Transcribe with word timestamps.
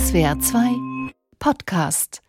SWR 0.00 0.34
2 0.40 1.10
Podcast 1.38 2.20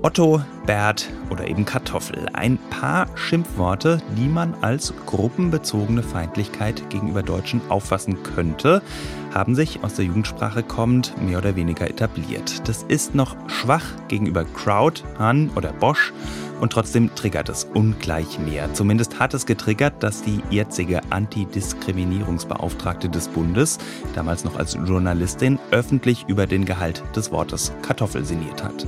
Otto, 0.00 0.40
Bert 0.64 1.08
oder 1.28 1.48
eben 1.48 1.64
Kartoffel. 1.64 2.28
Ein 2.32 2.56
paar 2.70 3.06
Schimpfworte, 3.16 4.00
die 4.16 4.28
man 4.28 4.54
als 4.60 4.94
gruppenbezogene 5.06 6.04
Feindlichkeit 6.04 6.88
gegenüber 6.88 7.24
Deutschen 7.24 7.60
auffassen 7.68 8.22
könnte, 8.22 8.80
haben 9.34 9.56
sich 9.56 9.82
aus 9.82 9.94
der 9.94 10.04
Jugendsprache 10.04 10.62
kommend 10.62 11.20
mehr 11.20 11.38
oder 11.38 11.56
weniger 11.56 11.90
etabliert. 11.90 12.68
Das 12.68 12.84
ist 12.84 13.16
noch 13.16 13.34
schwach 13.48 13.84
gegenüber 14.06 14.44
Crowd, 14.44 15.02
Han 15.18 15.50
oder 15.56 15.72
Bosch 15.72 16.12
und 16.60 16.72
trotzdem 16.72 17.12
triggert 17.16 17.48
es 17.48 17.64
ungleich 17.64 18.38
mehr. 18.38 18.72
Zumindest 18.74 19.18
hat 19.18 19.34
es 19.34 19.46
getriggert, 19.46 20.02
dass 20.02 20.22
die 20.22 20.42
jetzige 20.50 21.00
Antidiskriminierungsbeauftragte 21.10 23.08
des 23.08 23.28
Bundes, 23.28 23.78
damals 24.14 24.44
noch 24.44 24.56
als 24.56 24.74
Journalistin, 24.74 25.58
öffentlich 25.72 26.24
über 26.28 26.46
den 26.46 26.64
Gehalt 26.64 27.02
des 27.16 27.32
Wortes 27.32 27.72
Kartoffel 27.82 28.24
sinniert 28.24 28.62
hat. 28.62 28.86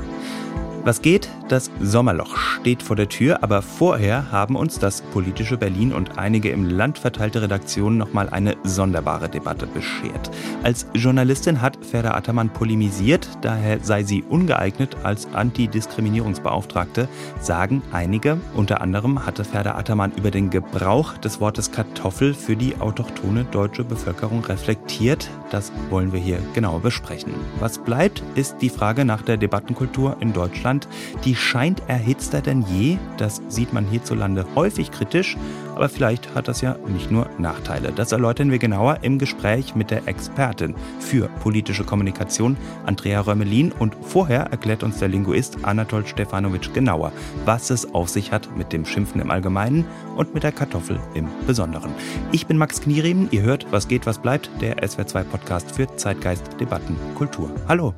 Was 0.85 1.03
geht? 1.03 1.29
Das 1.51 1.69
Sommerloch 1.81 2.37
steht 2.37 2.81
vor 2.81 2.95
der 2.95 3.09
Tür, 3.09 3.43
aber 3.43 3.61
vorher 3.61 4.31
haben 4.31 4.55
uns 4.55 4.79
das 4.79 5.03
politische 5.03 5.57
Berlin 5.57 5.93
und 5.93 6.17
einige 6.17 6.51
im 6.51 6.65
Land 6.65 6.97
verteilte 6.97 7.43
Redaktionen 7.43 7.99
nochmal 7.99 8.29
eine 8.29 8.57
sonderbare 8.63 9.29
Debatte 9.29 9.67
beschert. 9.67 10.31
Als 10.63 10.87
Journalistin 10.95 11.61
hat 11.61 11.85
Ferda 11.85 12.15
Attermann 12.15 12.51
polemisiert, 12.51 13.29
daher 13.41 13.81
sei 13.83 14.05
sie 14.05 14.23
ungeeignet 14.23 14.97
als 15.03 15.27
Antidiskriminierungsbeauftragte, 15.35 17.09
sagen 17.41 17.83
einige. 17.91 18.41
Unter 18.55 18.81
anderem 18.81 19.27
hatte 19.27 19.43
Ferda 19.43 19.75
Attermann 19.75 20.13
über 20.17 20.31
den 20.31 20.51
Gebrauch 20.51 21.17
des 21.19 21.41
Wortes 21.41 21.73
Kartoffel 21.73 22.33
für 22.33 22.55
die 22.55 22.77
autochtone 22.79 23.43
deutsche 23.43 23.83
Bevölkerung 23.83 24.45
reflektiert. 24.45 25.29
Das 25.51 25.73
wollen 25.89 26.13
wir 26.13 26.21
hier 26.21 26.39
genauer 26.55 26.79
besprechen. 26.79 27.35
Was 27.59 27.79
bleibt, 27.79 28.23
ist 28.37 28.59
die 28.61 28.71
Frage 28.71 29.05
nach 29.05 29.23
der 29.23 29.37
Debattenkultur 29.37 30.17
in 30.21 30.33
Deutschland, 30.33 30.87
die 31.25 31.40
scheint 31.41 31.83
erhitzter 31.89 32.41
denn 32.41 32.63
je. 32.63 32.99
Das 33.17 33.41
sieht 33.49 33.73
man 33.73 33.87
hierzulande 33.87 34.45
häufig 34.55 34.91
kritisch, 34.91 35.37
aber 35.75 35.89
vielleicht 35.89 36.35
hat 36.35 36.47
das 36.47 36.61
ja 36.61 36.77
nicht 36.87 37.11
nur 37.11 37.29
Nachteile. 37.39 37.93
Das 37.93 38.13
erläutern 38.13 38.51
wir 38.51 38.59
genauer 38.59 38.99
im 39.03 39.19
Gespräch 39.19 39.75
mit 39.75 39.91
der 39.91 40.07
Expertin 40.07 40.75
für 41.01 41.29
politische 41.43 41.85
Kommunikation, 41.85 42.57
Andrea 42.85 43.21
Römelin. 43.23 43.73
Und 43.73 43.97
vorher 44.03 44.43
erklärt 44.51 44.83
uns 44.83 44.99
der 44.99 45.09
Linguist 45.09 45.59
Anatol 45.63 46.07
Stefanovic 46.07 46.73
genauer, 46.75 47.13
was 47.45 47.71
es 47.71 47.95
auf 47.95 48.09
sich 48.09 48.31
hat 48.31 48.57
mit 48.57 48.73
dem 48.73 48.85
Schimpfen 48.85 49.21
im 49.21 49.31
Allgemeinen 49.31 49.87
und 50.17 50.35
mit 50.35 50.43
der 50.43 50.53
Kartoffel 50.53 51.01
im 51.15 51.27
Besonderen. 51.47 51.91
Ich 52.33 52.47
bin 52.47 52.59
Max 52.59 52.81
Knieriemen. 52.81 53.29
Ihr 53.31 53.43
hört, 53.43 53.67
was 53.71 53.89
geht, 53.89 54.07
was 54.07 54.19
bleibt, 54.19 54.51
der 54.61 54.77
SWR2 54.77 55.25
Podcast 55.25 55.73
für 55.73 55.97
Zeitgeist, 55.97 56.45
Debatten, 56.61 56.97
Kultur. 57.15 57.51
Hallo. 57.69 57.95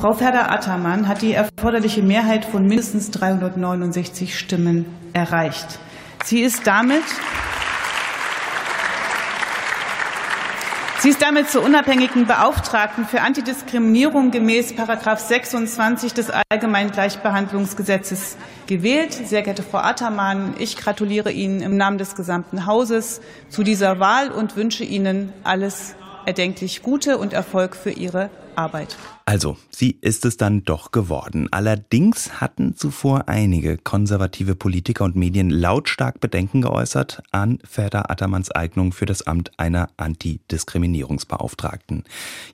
Frau 0.00 0.12
Ferder-Attermann 0.12 1.08
hat 1.08 1.22
die 1.22 1.32
erforderliche 1.32 2.04
Mehrheit 2.04 2.44
von 2.44 2.64
mindestens 2.68 3.10
369 3.10 4.38
Stimmen 4.38 4.86
erreicht. 5.12 5.80
Sie 6.24 6.40
ist 6.40 6.68
damit 6.68 7.02
Sie 11.00 11.10
ist 11.10 11.20
damit 11.20 11.50
zur 11.50 11.64
unabhängigen 11.64 12.26
Beauftragten 12.26 13.06
für 13.06 13.22
Antidiskriminierung 13.22 14.30
gemäß 14.30 14.74
26 14.76 16.12
des 16.14 16.30
Allgemeinen 16.48 16.92
Gleichbehandlungsgesetzes 16.92 18.36
gewählt. 18.68 19.12
Sehr 19.12 19.42
geehrte 19.42 19.64
Frau 19.64 19.78
Attermann, 19.78 20.54
ich 20.60 20.76
gratuliere 20.76 21.32
Ihnen 21.32 21.60
im 21.60 21.76
Namen 21.76 21.98
des 21.98 22.14
gesamten 22.14 22.66
Hauses 22.66 23.20
zu 23.48 23.64
dieser 23.64 23.98
Wahl 23.98 24.30
und 24.30 24.54
wünsche 24.54 24.84
Ihnen 24.84 25.32
alles 25.42 25.96
erdenklich 26.24 26.82
Gute 26.82 27.18
und 27.18 27.32
Erfolg 27.32 27.74
für 27.74 27.90
Ihre 27.90 28.30
Arbeit. 28.54 28.96
Also, 29.28 29.58
sie 29.68 29.98
ist 30.00 30.24
es 30.24 30.38
dann 30.38 30.64
doch 30.64 30.90
geworden. 30.90 31.48
Allerdings 31.50 32.40
hatten 32.40 32.76
zuvor 32.76 33.28
einige 33.28 33.76
konservative 33.76 34.54
Politiker 34.54 35.04
und 35.04 35.16
Medien 35.16 35.50
lautstark 35.50 36.18
Bedenken 36.18 36.62
geäußert 36.62 37.22
an 37.30 37.58
Ferda 37.62 38.06
Attermanns 38.08 38.50
Eignung 38.50 38.90
für 38.90 39.04
das 39.04 39.26
Amt 39.26 39.50
einer 39.58 39.90
Antidiskriminierungsbeauftragten. 39.98 42.04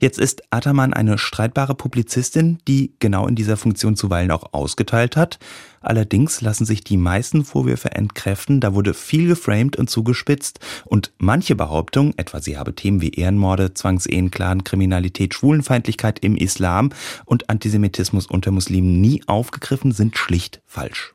Jetzt 0.01 0.19
ist 0.19 0.43
Attermann 0.49 0.91
eine 0.91 1.17
streitbare 1.17 1.75
Publizistin, 1.75 2.57
die 2.67 2.91
genau 2.99 3.25
in 3.25 3.35
dieser 3.35 3.55
Funktion 3.55 3.95
zuweilen 3.95 4.31
auch 4.31 4.51
ausgeteilt 4.51 5.15
hat. 5.15 5.39
Allerdings 5.85 6.41
lassen 6.41 6.65
sich 6.65 6.83
die 6.83 6.97
meisten 6.97 7.45
Vorwürfe 7.45 7.91
entkräften, 7.91 8.59
da 8.59 8.73
wurde 8.73 8.95
viel 8.95 9.27
geframed 9.27 9.75
und 9.75 9.87
zugespitzt 9.87 10.59
und 10.83 11.13
manche 11.19 11.55
Behauptung, 11.55 12.15
etwa 12.17 12.41
sie 12.41 12.57
habe 12.57 12.73
Themen 12.73 13.01
wie 13.01 13.11
Ehrenmorde, 13.11 13.75
Zwangsehen, 13.75 14.31
Clan, 14.31 14.63
Kriminalität, 14.63 15.35
Schwulenfeindlichkeit 15.35 16.19
im 16.19 16.37
Islam 16.37 16.89
und 17.25 17.51
Antisemitismus 17.51 18.25
unter 18.25 18.49
Muslimen 18.49 18.99
nie 18.99 19.21
aufgegriffen, 19.27 19.91
sind 19.91 20.17
schlicht 20.17 20.59
falsch. 20.65 21.13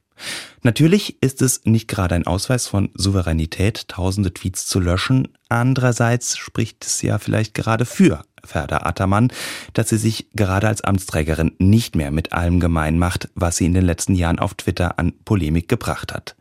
Natürlich 0.62 1.20
ist 1.22 1.42
es 1.42 1.62
nicht 1.64 1.88
gerade 1.88 2.14
ein 2.14 2.26
Ausweis 2.26 2.66
von 2.68 2.90
Souveränität, 2.94 3.88
tausende 3.88 4.32
Tweets 4.32 4.66
zu 4.66 4.78
löschen. 4.78 5.28
Andererseits 5.48 6.36
spricht 6.36 6.84
es 6.84 7.02
ja 7.02 7.18
vielleicht 7.18 7.54
gerade 7.54 7.86
für 7.86 8.22
Ferda 8.44 8.78
Attermann, 8.84 9.32
dass 9.72 9.88
sie 9.88 9.98
sich 9.98 10.26
gerade 10.34 10.68
als 10.68 10.82
Amtsträgerin 10.82 11.52
nicht 11.58 11.96
mehr 11.96 12.10
mit 12.10 12.32
allem 12.32 12.60
gemein 12.60 12.98
macht, 12.98 13.28
was 13.34 13.56
sie 13.56 13.66
in 13.66 13.74
den 13.74 13.84
letzten 13.84 14.14
Jahren 14.14 14.38
auf 14.38 14.54
Twitter 14.54 14.98
an 14.98 15.12
Polemik 15.24 15.68
gebracht 15.68 16.12
hat. 16.12 16.36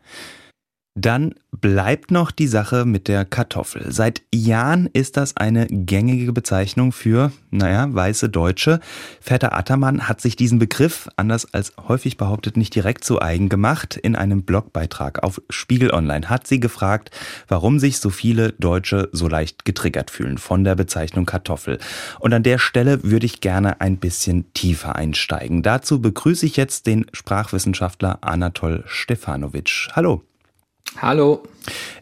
Dann 1.00 1.34
bleibt 1.50 2.10
noch 2.10 2.30
die 2.30 2.46
Sache 2.46 2.84
mit 2.84 3.08
der 3.08 3.24
Kartoffel. 3.24 3.90
Seit 3.90 4.22
Jahren 4.34 4.86
ist 4.92 5.16
das 5.16 5.34
eine 5.34 5.66
gängige 5.66 6.32
Bezeichnung 6.32 6.92
für, 6.92 7.32
naja, 7.50 7.88
weiße 7.90 8.28
Deutsche. 8.28 8.80
Vetter 9.20 9.56
Attermann 9.56 10.08
hat 10.08 10.20
sich 10.20 10.36
diesen 10.36 10.58
Begriff, 10.58 11.08
anders 11.16 11.54
als 11.54 11.72
häufig 11.88 12.18
behauptet, 12.18 12.58
nicht 12.58 12.74
direkt 12.74 13.04
zu 13.04 13.20
eigen 13.20 13.48
gemacht. 13.48 13.96
In 13.96 14.14
einem 14.14 14.42
Blogbeitrag 14.42 15.22
auf 15.22 15.40
Spiegel 15.48 15.90
Online 15.90 16.28
hat 16.28 16.46
sie 16.46 16.60
gefragt, 16.60 17.10
warum 17.48 17.78
sich 17.78 17.98
so 17.98 18.10
viele 18.10 18.52
Deutsche 18.52 19.08
so 19.12 19.26
leicht 19.26 19.64
getriggert 19.64 20.10
fühlen 20.10 20.36
von 20.36 20.64
der 20.64 20.74
Bezeichnung 20.74 21.24
Kartoffel. 21.24 21.78
Und 22.18 22.34
an 22.34 22.42
der 22.42 22.58
Stelle 22.58 23.02
würde 23.04 23.24
ich 23.24 23.40
gerne 23.40 23.80
ein 23.80 23.96
bisschen 23.96 24.52
tiefer 24.52 24.96
einsteigen. 24.96 25.62
Dazu 25.62 26.02
begrüße 26.02 26.44
ich 26.44 26.56
jetzt 26.56 26.86
den 26.86 27.06
Sprachwissenschaftler 27.14 28.18
Anatol 28.20 28.84
Stefanovic. 28.86 29.88
Hallo. 29.92 30.22
Hallo. 30.98 31.42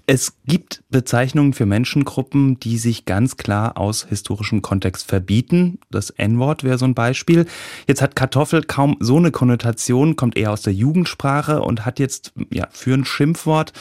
Es 0.06 0.38
gibt 0.46 0.82
Bezeichnungen 0.88 1.52
für 1.52 1.66
Menschengruppen, 1.66 2.58
die 2.58 2.78
sich 2.78 3.04
ganz 3.04 3.36
klar 3.36 3.76
aus 3.76 4.06
historischem 4.08 4.62
Kontext 4.62 5.06
verbieten. 5.06 5.78
Das 5.90 6.10
N-Wort 6.10 6.64
wäre 6.64 6.78
so 6.78 6.86
ein 6.86 6.94
Beispiel. 6.94 7.46
Jetzt 7.86 8.00
hat 8.00 8.16
Kartoffel 8.16 8.62
kaum 8.62 8.96
so 9.00 9.18
eine 9.18 9.30
Konnotation, 9.30 10.16
kommt 10.16 10.38
eher 10.38 10.52
aus 10.52 10.62
der 10.62 10.72
Jugendsprache 10.72 11.60
und 11.60 11.84
hat 11.84 11.98
jetzt 11.98 12.32
ja 12.50 12.68
für 12.70 12.94
ein 12.94 13.04
Schimpfwort 13.04 13.74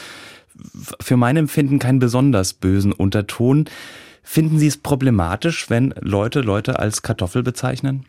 für 1.00 1.16
mein 1.16 1.36
Empfinden 1.36 1.78
keinen 1.78 1.98
besonders 1.98 2.52
bösen 2.52 2.92
Unterton. 2.92 3.66
Finden 4.22 4.58
Sie 4.58 4.66
es 4.66 4.76
problematisch, 4.76 5.70
wenn 5.70 5.94
Leute 6.00 6.40
Leute 6.40 6.78
als 6.78 7.02
Kartoffel 7.02 7.42
bezeichnen? 7.42 8.04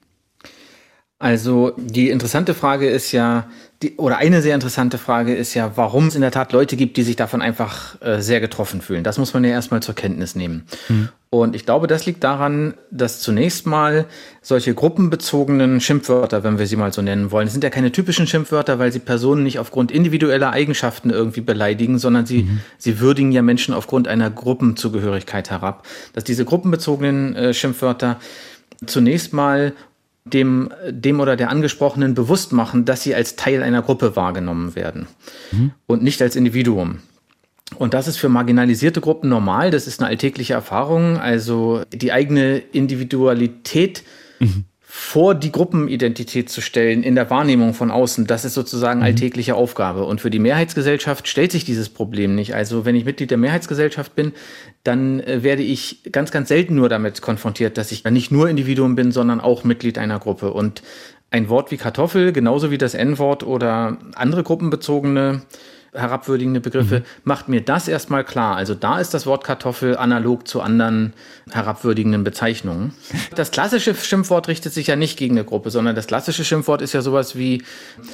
Also 1.22 1.74
die 1.76 2.10
interessante 2.10 2.54
Frage 2.54 2.90
ist 2.90 3.12
ja, 3.12 3.50
die, 3.82 3.98
oder 3.98 4.18
eine 4.18 4.42
sehr 4.42 4.56
interessante 4.56 4.98
Frage 4.98 5.36
ist 5.36 5.54
ja, 5.54 5.74
warum 5.76 6.08
es 6.08 6.16
in 6.16 6.22
der 6.22 6.32
Tat 6.32 6.54
Leute 6.54 6.78
gibt, 6.78 6.96
die 6.96 7.04
sich 7.04 7.18
davon 7.18 7.42
einfach 7.42 8.02
äh, 8.02 8.22
sehr 8.22 8.40
getroffen 8.40 8.80
fühlen. 8.80 9.04
Das 9.04 9.18
muss 9.18 9.34
man 9.34 9.44
ja 9.44 9.52
erstmal 9.52 9.82
zur 9.82 9.96
Kenntnis 9.96 10.36
nehmen. 10.36 10.64
Hm. 10.88 11.10
Und 11.30 11.56
ich 11.56 11.66
glaube, 11.66 11.88
das 11.88 12.06
liegt 12.06 12.24
daran, 12.24 12.74
dass 12.90 13.20
zunächst 13.20 13.68
mal 13.68 14.06
solche 14.42 14.74
gruppenbezogenen 14.74 15.82
Schimpfwörter, 15.82 16.44
wenn 16.44 16.58
wir 16.58 16.68
sie 16.68 16.78
mal 16.78 16.94
so 16.94 17.02
nennen 17.02 17.32
wollen, 17.32 17.50
sind 17.50 17.66
ja 17.66 17.70
keine 17.70 17.92
typischen 17.92 18.26
Schimpfwörter, 18.26 18.80
weil 18.80 18.94
sie 18.94 19.00
Personen 19.00 19.44
nicht 19.44 19.60
aufgrund 19.60 19.92
individueller 19.92 20.52
Eigenschaften 20.52 21.10
irgendwie 21.10 21.42
beleidigen, 21.42 22.00
sondern 22.00 22.26
sie, 22.26 22.44
mhm. 22.44 22.62
sie 22.78 23.02
würdigen 23.02 23.34
ja 23.34 23.42
Menschen 23.42 23.74
aufgrund 23.74 24.08
einer 24.08 24.30
Gruppenzugehörigkeit 24.30 25.50
herab. 25.50 25.86
Dass 26.14 26.24
diese 26.24 26.46
gruppenbezogenen 26.46 27.36
äh, 27.36 27.54
Schimpfwörter 27.54 28.20
zunächst 28.86 29.34
mal 29.34 29.74
dem, 30.34 30.70
dem 30.90 31.20
oder 31.20 31.36
der 31.36 31.50
Angesprochenen 31.50 32.14
bewusst 32.14 32.54
machen, 32.54 32.86
dass 32.86 33.04
sie 33.04 33.16
als 33.16 33.36
Teil 33.36 33.64
einer 33.64 33.82
Gruppe 33.82 34.16
wahrgenommen 34.16 34.76
werden 34.76 35.08
mhm. 35.52 35.72
und 35.88 36.04
nicht 36.04 36.22
als 36.22 36.36
Individuum. 36.36 37.00
Und 37.76 37.94
das 37.94 38.08
ist 38.08 38.18
für 38.18 38.30
marginalisierte 38.30 39.00
Gruppen 39.00 39.30
normal, 39.30 39.70
das 39.70 39.86
ist 39.86 40.00
eine 40.00 40.10
alltägliche 40.10 40.54
Erfahrung. 40.54 41.18
Also 41.18 41.84
die 41.94 42.12
eigene 42.12 42.58
Individualität 42.58 44.04
mhm 44.40 44.66
vor 44.92 45.36
die 45.36 45.52
Gruppenidentität 45.52 46.50
zu 46.50 46.62
stellen 46.62 47.04
in 47.04 47.14
der 47.14 47.30
Wahrnehmung 47.30 47.76
von 47.76 47.92
außen, 47.92 48.26
das 48.26 48.44
ist 48.44 48.56
sozusagen 48.56 49.02
mhm. 49.02 49.06
alltägliche 49.06 49.54
Aufgabe. 49.54 50.04
Und 50.04 50.20
für 50.20 50.32
die 50.32 50.40
Mehrheitsgesellschaft 50.40 51.28
stellt 51.28 51.52
sich 51.52 51.64
dieses 51.64 51.90
Problem 51.90 52.34
nicht. 52.34 52.56
Also 52.56 52.86
wenn 52.86 52.96
ich 52.96 53.06
Mitglied 53.06 53.30
der 53.30 53.38
Mehrheitsgesellschaft 53.38 54.16
bin, 54.16 54.34
dann 54.84 55.20
äh, 55.20 55.44
werde 55.44 55.62
ich 55.62 56.02
ganz, 56.12 56.32
ganz 56.32 56.50
selten 56.50 56.74
nur 56.74 56.90
damit 56.90 57.22
konfrontiert, 57.22 57.78
dass 57.78 57.92
ich 57.92 58.04
nicht 58.04 58.32
nur 58.32 58.50
Individuum 58.50 58.96
bin, 58.96 59.12
sondern 59.12 59.42
auch 59.42 59.64
Mitglied 59.64 60.00
einer 60.00 60.18
Gruppe. 60.18 60.52
Und 60.52 60.82
ein 61.30 61.50
Wort 61.50 61.70
wie 61.70 61.78
Kartoffel, 61.78 62.34
genauso 62.34 62.72
wie 62.72 62.80
das 62.80 62.96
N-Wort 62.96 63.44
oder 63.44 64.00
andere 64.16 64.42
gruppenbezogene 64.42 65.44
herabwürdigende 65.94 66.60
Begriffe, 66.60 67.00
mhm. 67.00 67.04
macht 67.24 67.50
mir 67.50 67.62
das 67.62 67.88
erstmal 67.88 68.24
klar. 68.24 68.56
Also 68.56 68.76
da 68.76 69.00
ist 69.00 69.14
das 69.14 69.26
Wort 69.26 69.44
Kartoffel 69.44 69.98
analog 69.98 70.48
zu 70.48 70.62
anderen 70.62 71.14
herabwürdigenden 71.52 72.24
Bezeichnungen. 72.24 72.94
Das 73.36 73.52
klassische 73.52 73.96
Schimpfwort 73.96 74.48
richtet 74.48 74.74
sich 74.74 74.88
ja 74.88 74.96
nicht 74.96 75.18
gegen 75.18 75.36
eine 75.36 75.46
Gruppe, 75.46 75.72
sondern 75.72 75.96
das 75.96 76.08
klassische 76.08 76.44
Schimpfwort 76.44 76.82
ist 76.82 76.94
ja 76.94 77.02
sowas 77.02 77.38
wie, 77.38 77.64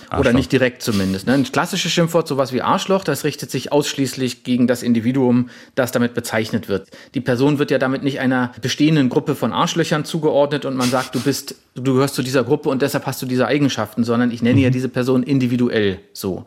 Arschloch. 0.09 0.19
oder 0.19 0.33
nicht 0.33 0.51
direkt 0.51 0.81
zumindest. 0.81 1.25
Ne? 1.25 1.33
Ein 1.33 1.43
klassisches 1.43 1.91
Schimpfwort, 1.91 2.27
sowas 2.27 2.53
wie 2.53 2.61
Arschloch, 2.61 3.03
das 3.03 3.23
richtet 3.23 3.49
sich 3.49 3.71
ausschließlich 3.71 4.43
gegen 4.43 4.67
das 4.67 4.83
Individuum, 4.83 5.49
das 5.73 5.91
damit 5.91 6.13
bezeichnet 6.13 6.67
wird. 6.67 6.89
Die 7.15 7.21
Person 7.21 7.59
wird 7.59 7.71
ja 7.71 7.79
damit 7.79 8.03
nicht 8.03 8.19
einer 8.19 8.51
bestehenden 8.61 9.09
Gruppe 9.09 9.35
von 9.35 9.51
Arschlöchern 9.53 10.05
zugeordnet 10.05 10.65
und 10.65 10.75
man 10.75 10.89
sagt, 10.89 11.15
du 11.15 11.19
bist, 11.19 11.55
du 11.75 11.93
gehörst 11.93 12.15
zu 12.15 12.21
dieser 12.21 12.43
Gruppe 12.43 12.69
und 12.69 12.81
deshalb 12.81 13.05
hast 13.05 13.21
du 13.21 13.25
diese 13.25 13.47
Eigenschaften, 13.47 14.03
sondern 14.03 14.31
ich 14.31 14.41
nenne 14.41 14.57
mhm. 14.57 14.63
ja 14.63 14.69
diese 14.69 14.89
Person 14.89 15.23
individuell 15.23 15.99
so. 16.13 16.45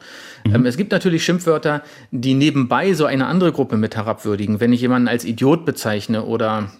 Mhm. 0.49 0.55
Ähm, 0.55 0.67
es 0.67 0.77
gibt 0.77 0.93
natürlich 0.93 1.25
Schimpfwörter, 1.25 1.83
die 2.11 2.35
nebenbei 2.35 2.95
so 2.95 3.06
eine 3.06 3.27
andere 3.27 3.53
Gruppe 3.53 3.77
mit 3.77 3.97
herabwürdigen. 3.97 4.61
Wenn 4.61 4.73
ich 4.73 4.81
jemanden 4.81 5.09
als 5.09 5.25
Idiot 5.25 5.65
bezeichne 5.65 6.25
oder, 6.25 6.71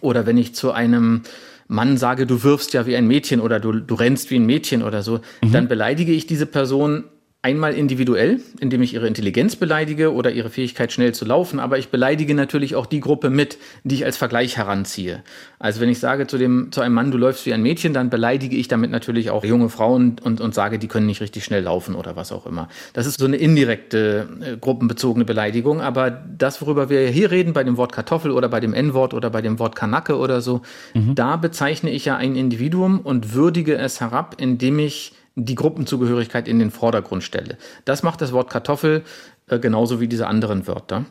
oder 0.00 0.26
wenn 0.26 0.36
ich 0.36 0.54
zu 0.54 0.72
einem 0.72 1.22
Mann 1.66 1.96
sage, 1.96 2.26
du 2.26 2.42
wirfst 2.42 2.74
ja 2.74 2.86
wie 2.86 2.96
ein 2.96 3.06
Mädchen 3.06 3.40
oder 3.40 3.60
du, 3.60 3.72
du 3.72 3.94
rennst 3.94 4.30
wie 4.30 4.36
ein 4.36 4.46
Mädchen 4.46 4.82
oder 4.82 5.02
so, 5.02 5.20
mhm. 5.42 5.52
dann 5.52 5.68
beleidige 5.68 6.12
ich 6.12 6.26
diese 6.26 6.46
Person 6.46 7.04
Einmal 7.44 7.74
individuell, 7.74 8.40
indem 8.58 8.80
ich 8.80 8.94
ihre 8.94 9.06
Intelligenz 9.06 9.54
beleidige 9.54 10.14
oder 10.14 10.32
ihre 10.32 10.48
Fähigkeit 10.48 10.92
schnell 10.92 11.12
zu 11.12 11.26
laufen, 11.26 11.60
aber 11.60 11.76
ich 11.76 11.90
beleidige 11.90 12.34
natürlich 12.34 12.74
auch 12.74 12.86
die 12.86 13.00
Gruppe 13.00 13.28
mit, 13.28 13.58
die 13.82 13.96
ich 13.96 14.06
als 14.06 14.16
Vergleich 14.16 14.56
heranziehe. 14.56 15.22
Also 15.58 15.82
wenn 15.82 15.90
ich 15.90 15.98
sage 15.98 16.26
zu, 16.26 16.38
dem, 16.38 16.72
zu 16.72 16.80
einem 16.80 16.94
Mann, 16.94 17.10
du 17.10 17.18
läufst 17.18 17.44
wie 17.44 17.52
ein 17.52 17.60
Mädchen, 17.60 17.92
dann 17.92 18.08
beleidige 18.08 18.56
ich 18.56 18.68
damit 18.68 18.90
natürlich 18.90 19.28
auch 19.28 19.44
junge 19.44 19.68
Frauen 19.68 20.16
und, 20.24 20.40
und 20.40 20.54
sage, 20.54 20.78
die 20.78 20.88
können 20.88 21.04
nicht 21.04 21.20
richtig 21.20 21.44
schnell 21.44 21.64
laufen 21.64 21.96
oder 21.96 22.16
was 22.16 22.32
auch 22.32 22.46
immer. 22.46 22.70
Das 22.94 23.04
ist 23.04 23.18
so 23.18 23.26
eine 23.26 23.36
indirekte, 23.36 24.26
äh, 24.40 24.56
gruppenbezogene 24.56 25.26
Beleidigung, 25.26 25.82
aber 25.82 26.10
das, 26.10 26.62
worüber 26.62 26.88
wir 26.88 27.08
hier 27.08 27.30
reden, 27.30 27.52
bei 27.52 27.62
dem 27.62 27.76
Wort 27.76 27.92
Kartoffel 27.92 28.30
oder 28.30 28.48
bei 28.48 28.60
dem 28.60 28.72
N-Wort 28.72 29.12
oder 29.12 29.28
bei 29.28 29.42
dem 29.42 29.58
Wort 29.58 29.76
Kanacke 29.76 30.16
oder 30.16 30.40
so, 30.40 30.62
mhm. 30.94 31.14
da 31.14 31.36
bezeichne 31.36 31.90
ich 31.90 32.06
ja 32.06 32.16
ein 32.16 32.36
Individuum 32.36 33.00
und 33.00 33.34
würdige 33.34 33.76
es 33.76 34.00
herab, 34.00 34.36
indem 34.38 34.78
ich 34.78 35.12
die 35.36 35.54
Gruppenzugehörigkeit 35.54 36.48
in 36.48 36.58
den 36.58 36.70
Vordergrund 36.70 37.22
stelle. 37.22 37.58
Das 37.84 38.02
macht 38.02 38.20
das 38.20 38.32
Wort 38.32 38.50
Kartoffel 38.50 39.02
äh, 39.48 39.58
genauso 39.58 40.00
wie 40.00 40.08
diese 40.08 40.26
anderen 40.26 40.66
Wörter. 40.66 41.04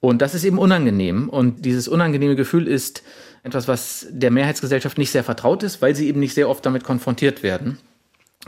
Und 0.00 0.20
das 0.20 0.34
ist 0.34 0.44
eben 0.44 0.58
unangenehm. 0.58 1.28
Und 1.30 1.64
dieses 1.64 1.88
unangenehme 1.88 2.36
Gefühl 2.36 2.68
ist 2.68 3.02
etwas, 3.42 3.68
was 3.68 4.06
der 4.10 4.30
Mehrheitsgesellschaft 4.30 4.98
nicht 4.98 5.10
sehr 5.10 5.24
vertraut 5.24 5.62
ist, 5.62 5.80
weil 5.80 5.94
sie 5.94 6.08
eben 6.08 6.20
nicht 6.20 6.34
sehr 6.34 6.48
oft 6.48 6.64
damit 6.66 6.84
konfrontiert 6.84 7.42
werden. 7.42 7.78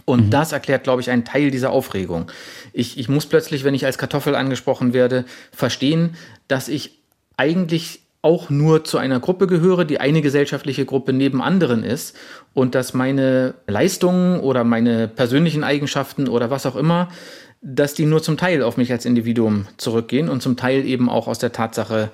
Und 0.05 0.27
mhm. 0.27 0.31
das 0.31 0.53
erklärt, 0.53 0.85
glaube 0.85 1.01
ich, 1.01 1.11
einen 1.11 1.25
Teil 1.25 1.51
dieser 1.51 1.71
Aufregung. 1.71 2.31
Ich, 2.73 2.99
ich 2.99 3.09
muss 3.09 3.27
plötzlich, 3.27 3.65
wenn 3.65 3.75
ich 3.75 3.87
als 3.87 3.97
Kartoffel 3.97 4.35
angesprochen 4.35 4.93
werde, 4.93 5.25
verstehen, 5.53 6.17
dass 6.49 6.69
ich 6.69 6.99
eigentlich 7.39 8.03
auch 8.27 8.51
nur 8.51 8.83
zu 8.83 8.99
einer 8.99 9.21
Gruppe 9.21 9.47
gehöre, 9.47 9.85
die 9.85 10.01
eine 10.01 10.21
gesellschaftliche 10.21 10.85
Gruppe 10.85 11.13
neben 11.13 11.41
anderen 11.41 11.85
ist 11.85 12.17
und 12.55 12.75
dass 12.75 12.93
meine 12.93 13.55
Leistungen 13.69 14.41
oder 14.41 14.65
meine 14.65 15.07
persönlichen 15.07 15.63
Eigenschaften 15.63 16.27
oder 16.27 16.51
was 16.51 16.67
auch 16.67 16.75
immer, 16.75 17.09
dass 17.63 17.95
die 17.95 18.05
nur 18.05 18.21
zum 18.25 18.37
Teil 18.37 18.65
auf 18.65 18.77
mich 18.77 18.91
als 18.91 19.05
Individuum 19.05 19.67
zurückgehen 19.77 20.29
und 20.29 20.43
zum 20.43 20.57
Teil 20.57 20.85
eben 20.85 21.09
auch 21.09 21.29
aus 21.29 21.39
der 21.39 21.53
Tatsache 21.53 22.11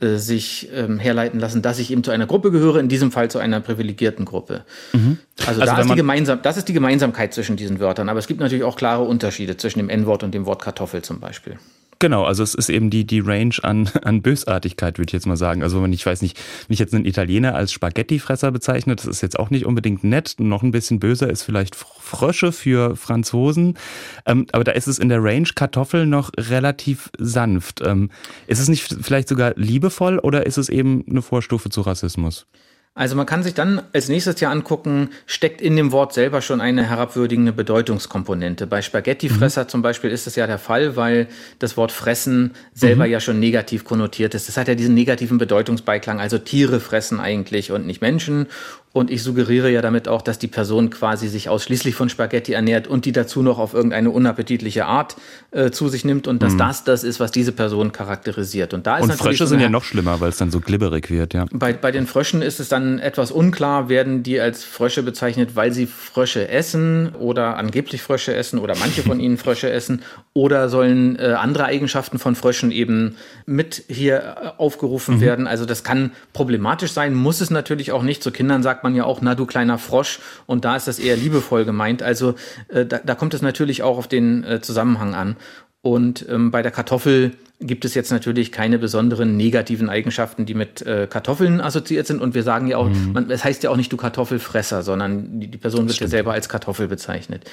äh, 0.00 0.16
sich 0.16 0.68
ähm, 0.74 0.98
herleiten 0.98 1.38
lassen, 1.38 1.62
dass 1.62 1.78
ich 1.78 1.92
eben 1.92 2.02
zu 2.02 2.10
einer 2.10 2.26
Gruppe 2.26 2.50
gehöre, 2.50 2.80
in 2.80 2.88
diesem 2.88 3.12
Fall 3.12 3.30
zu 3.30 3.38
einer 3.38 3.60
privilegierten 3.60 4.24
Gruppe. 4.24 4.64
Mhm. 4.92 5.18
Also, 5.46 5.60
also 5.60 5.74
da 5.74 5.80
ist 5.80 5.90
die 5.90 5.94
gemeinsam, 5.94 6.42
das 6.42 6.56
ist 6.56 6.68
die 6.68 6.72
Gemeinsamkeit 6.72 7.34
zwischen 7.34 7.56
diesen 7.56 7.78
Wörtern, 7.78 8.08
aber 8.08 8.18
es 8.18 8.26
gibt 8.26 8.40
natürlich 8.40 8.64
auch 8.64 8.74
klare 8.74 9.04
Unterschiede 9.04 9.56
zwischen 9.56 9.78
dem 9.78 9.88
N-Wort 9.88 10.24
und 10.24 10.34
dem 10.34 10.44
Wort 10.44 10.60
Kartoffel 10.60 11.02
zum 11.02 11.20
Beispiel. 11.20 11.56
Genau, 12.02 12.24
also 12.24 12.42
es 12.42 12.56
ist 12.56 12.68
eben 12.68 12.90
die, 12.90 13.06
die 13.06 13.20
Range 13.20 13.54
an, 13.62 13.88
an 14.02 14.22
Bösartigkeit, 14.22 14.98
würde 14.98 15.10
ich 15.10 15.12
jetzt 15.12 15.28
mal 15.28 15.36
sagen. 15.36 15.62
Also 15.62 15.80
wenn 15.84 15.92
ich 15.92 16.04
weiß 16.04 16.20
nicht, 16.20 16.36
wenn 16.66 16.74
ich 16.74 16.80
jetzt 16.80 16.92
einen 16.92 17.04
Italiener 17.04 17.54
als 17.54 17.70
Spaghettifresser 17.70 18.50
bezeichne, 18.50 18.96
das 18.96 19.06
ist 19.06 19.20
jetzt 19.20 19.38
auch 19.38 19.50
nicht 19.50 19.66
unbedingt 19.66 20.02
nett. 20.02 20.34
Noch 20.38 20.64
ein 20.64 20.72
bisschen 20.72 20.98
böser 20.98 21.30
ist 21.30 21.44
vielleicht 21.44 21.76
Frösche 21.76 22.50
für 22.50 22.96
Franzosen. 22.96 23.78
Ähm, 24.26 24.48
aber 24.50 24.64
da 24.64 24.72
ist 24.72 24.88
es 24.88 24.98
in 24.98 25.10
der 25.10 25.22
Range 25.22 25.48
Kartoffel 25.54 26.04
noch 26.06 26.32
relativ 26.36 27.08
sanft. 27.18 27.80
Ähm, 27.86 28.10
ist 28.48 28.58
es 28.58 28.66
nicht 28.66 28.96
vielleicht 29.00 29.28
sogar 29.28 29.52
liebevoll 29.54 30.18
oder 30.18 30.44
ist 30.44 30.58
es 30.58 30.70
eben 30.70 31.04
eine 31.08 31.22
Vorstufe 31.22 31.70
zu 31.70 31.82
Rassismus? 31.82 32.48
Also 32.94 33.16
man 33.16 33.24
kann 33.24 33.42
sich 33.42 33.54
dann 33.54 33.80
als 33.94 34.10
nächstes 34.10 34.38
ja 34.40 34.50
angucken, 34.50 35.08
steckt 35.24 35.62
in 35.62 35.76
dem 35.76 35.92
Wort 35.92 36.12
selber 36.12 36.42
schon 36.42 36.60
eine 36.60 36.84
herabwürdigende 36.84 37.52
Bedeutungskomponente. 37.52 38.66
Bei 38.66 38.82
Spaghettifresser 38.82 39.64
mhm. 39.64 39.68
zum 39.68 39.82
Beispiel 39.82 40.10
ist 40.10 40.26
das 40.26 40.36
ja 40.36 40.46
der 40.46 40.58
Fall, 40.58 40.94
weil 40.94 41.28
das 41.58 41.78
Wort 41.78 41.90
fressen 41.90 42.52
selber 42.74 43.06
mhm. 43.06 43.12
ja 43.12 43.20
schon 43.20 43.40
negativ 43.40 43.84
konnotiert 43.84 44.34
ist. 44.34 44.46
Das 44.48 44.58
hat 44.58 44.68
ja 44.68 44.74
diesen 44.74 44.94
negativen 44.94 45.38
Bedeutungsbeiklang, 45.38 46.20
also 46.20 46.36
Tiere 46.36 46.80
fressen 46.80 47.18
eigentlich 47.18 47.72
und 47.72 47.86
nicht 47.86 48.02
Menschen. 48.02 48.46
Und 48.92 49.10
ich 49.10 49.22
suggeriere 49.22 49.70
ja 49.70 49.80
damit 49.80 50.06
auch, 50.06 50.20
dass 50.20 50.38
die 50.38 50.48
Person 50.48 50.90
quasi 50.90 51.28
sich 51.28 51.48
ausschließlich 51.48 51.94
von 51.94 52.10
Spaghetti 52.10 52.52
ernährt 52.52 52.86
und 52.86 53.06
die 53.06 53.12
dazu 53.12 53.42
noch 53.42 53.58
auf 53.58 53.72
irgendeine 53.72 54.10
unappetitliche 54.10 54.84
Art 54.84 55.16
äh, 55.50 55.70
zu 55.70 55.88
sich 55.88 56.04
nimmt 56.04 56.28
und 56.28 56.42
dass 56.42 56.52
mhm. 56.54 56.58
das 56.58 56.84
das 56.84 57.02
ist, 57.02 57.18
was 57.18 57.30
diese 57.30 57.52
Person 57.52 57.92
charakterisiert. 57.92 58.74
Und, 58.74 58.86
da 58.86 58.98
ist 58.98 59.04
und 59.04 59.12
Frösche 59.14 59.46
sind 59.46 59.60
ja 59.60 59.70
noch 59.70 59.84
schlimmer, 59.84 60.20
weil 60.20 60.28
es 60.28 60.36
dann 60.36 60.50
so 60.50 60.60
glibberig 60.60 61.10
wird, 61.10 61.32
ja. 61.32 61.46
Bei, 61.52 61.72
bei 61.72 61.90
den 61.90 62.06
Fröschen 62.06 62.42
ist 62.42 62.60
es 62.60 62.68
dann 62.68 62.98
etwas 62.98 63.30
unklar, 63.30 63.88
werden 63.88 64.22
die 64.22 64.40
als 64.40 64.62
Frösche 64.62 65.02
bezeichnet, 65.02 65.56
weil 65.56 65.72
sie 65.72 65.86
Frösche 65.86 66.48
essen 66.48 67.14
oder 67.14 67.56
angeblich 67.56 68.02
Frösche 68.02 68.34
essen 68.34 68.58
oder 68.58 68.76
manche 68.78 69.02
von 69.02 69.20
ihnen 69.20 69.38
Frösche 69.38 69.70
essen 69.70 70.02
oder 70.34 70.68
sollen 70.68 71.18
äh, 71.18 71.34
andere 71.38 71.66
Eigenschaften 71.66 72.18
von 72.18 72.34
Fröschen 72.34 72.70
eben 72.70 73.16
mit 73.44 73.84
hier 73.88 74.16
äh, 74.18 74.60
aufgerufen 74.60 75.16
mhm. 75.16 75.20
werden. 75.20 75.46
Also 75.46 75.66
das 75.66 75.84
kann 75.84 76.12
problematisch 76.32 76.92
sein, 76.92 77.14
muss 77.14 77.40
es 77.40 77.50
natürlich 77.50 77.92
auch 77.92 78.02
nicht. 78.02 78.22
Zu 78.22 78.30
Kindern 78.30 78.62
sagt 78.62 78.82
man 78.82 78.94
ja 78.94 79.04
auch, 79.04 79.20
na 79.20 79.34
du 79.34 79.44
kleiner 79.44 79.78
Frosch, 79.78 80.20
und 80.46 80.64
da 80.64 80.76
ist 80.76 80.88
das 80.88 80.98
eher 80.98 81.16
liebevoll 81.16 81.64
gemeint. 81.64 82.02
Also 82.02 82.34
äh, 82.68 82.86
da, 82.86 82.98
da 82.98 83.14
kommt 83.14 83.34
es 83.34 83.42
natürlich 83.42 83.82
auch 83.82 83.98
auf 83.98 84.08
den 84.08 84.44
äh, 84.44 84.60
Zusammenhang 84.62 85.14
an. 85.14 85.36
Und 85.82 86.24
ähm, 86.28 86.52
bei 86.52 86.62
der 86.62 86.70
Kartoffel 86.70 87.32
gibt 87.58 87.84
es 87.84 87.94
jetzt 87.94 88.10
natürlich 88.10 88.52
keine 88.52 88.78
besonderen 88.78 89.36
negativen 89.36 89.88
Eigenschaften, 89.88 90.46
die 90.46 90.54
mit 90.54 90.82
äh, 90.82 91.06
Kartoffeln 91.08 91.60
assoziiert 91.60 92.06
sind. 92.06 92.20
Und 92.20 92.34
wir 92.34 92.42
sagen 92.42 92.66
ja 92.68 92.76
auch, 92.76 92.88
mhm. 92.88 93.12
man, 93.12 93.30
es 93.30 93.44
heißt 93.44 93.62
ja 93.62 93.70
auch 93.70 93.76
nicht 93.76 93.92
du 93.92 93.96
Kartoffelfresser, 93.96 94.82
sondern 94.82 95.40
die, 95.40 95.48
die 95.48 95.58
Person 95.58 95.88
wird 95.88 95.98
ja 95.98 96.06
selber 96.06 96.32
als 96.32 96.48
Kartoffel 96.48 96.88
bezeichnet. 96.88 97.44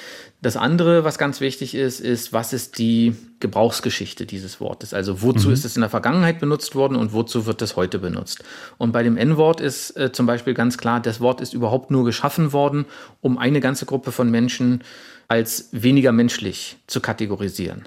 Das 0.42 0.56
andere, 0.56 1.04
was 1.04 1.18
ganz 1.18 1.40
wichtig 1.40 1.74
ist, 1.74 2.00
ist, 2.00 2.32
was 2.32 2.52
ist 2.52 2.78
die 2.78 3.14
Gebrauchsgeschichte 3.40 4.26
dieses 4.26 4.60
Wortes? 4.60 4.94
Also 4.94 5.22
wozu 5.22 5.48
mhm. 5.48 5.54
ist 5.54 5.64
es 5.64 5.76
in 5.76 5.80
der 5.80 5.90
Vergangenheit 5.90 6.38
benutzt 6.40 6.74
worden 6.74 6.96
und 6.96 7.12
wozu 7.12 7.46
wird 7.46 7.62
es 7.62 7.76
heute 7.76 7.98
benutzt? 7.98 8.44
Und 8.78 8.92
bei 8.92 9.02
dem 9.02 9.16
N-Wort 9.16 9.60
ist 9.60 9.96
äh, 9.96 10.12
zum 10.12 10.26
Beispiel 10.26 10.54
ganz 10.54 10.78
klar, 10.78 11.00
das 11.00 11.20
Wort 11.20 11.40
ist 11.40 11.52
überhaupt 11.52 11.90
nur 11.90 12.04
geschaffen 12.04 12.52
worden, 12.52 12.86
um 13.20 13.38
eine 13.38 13.60
ganze 13.60 13.86
Gruppe 13.86 14.12
von 14.12 14.30
Menschen 14.30 14.82
als 15.28 15.68
weniger 15.72 16.10
menschlich 16.10 16.76
zu 16.86 17.00
kategorisieren. 17.00 17.84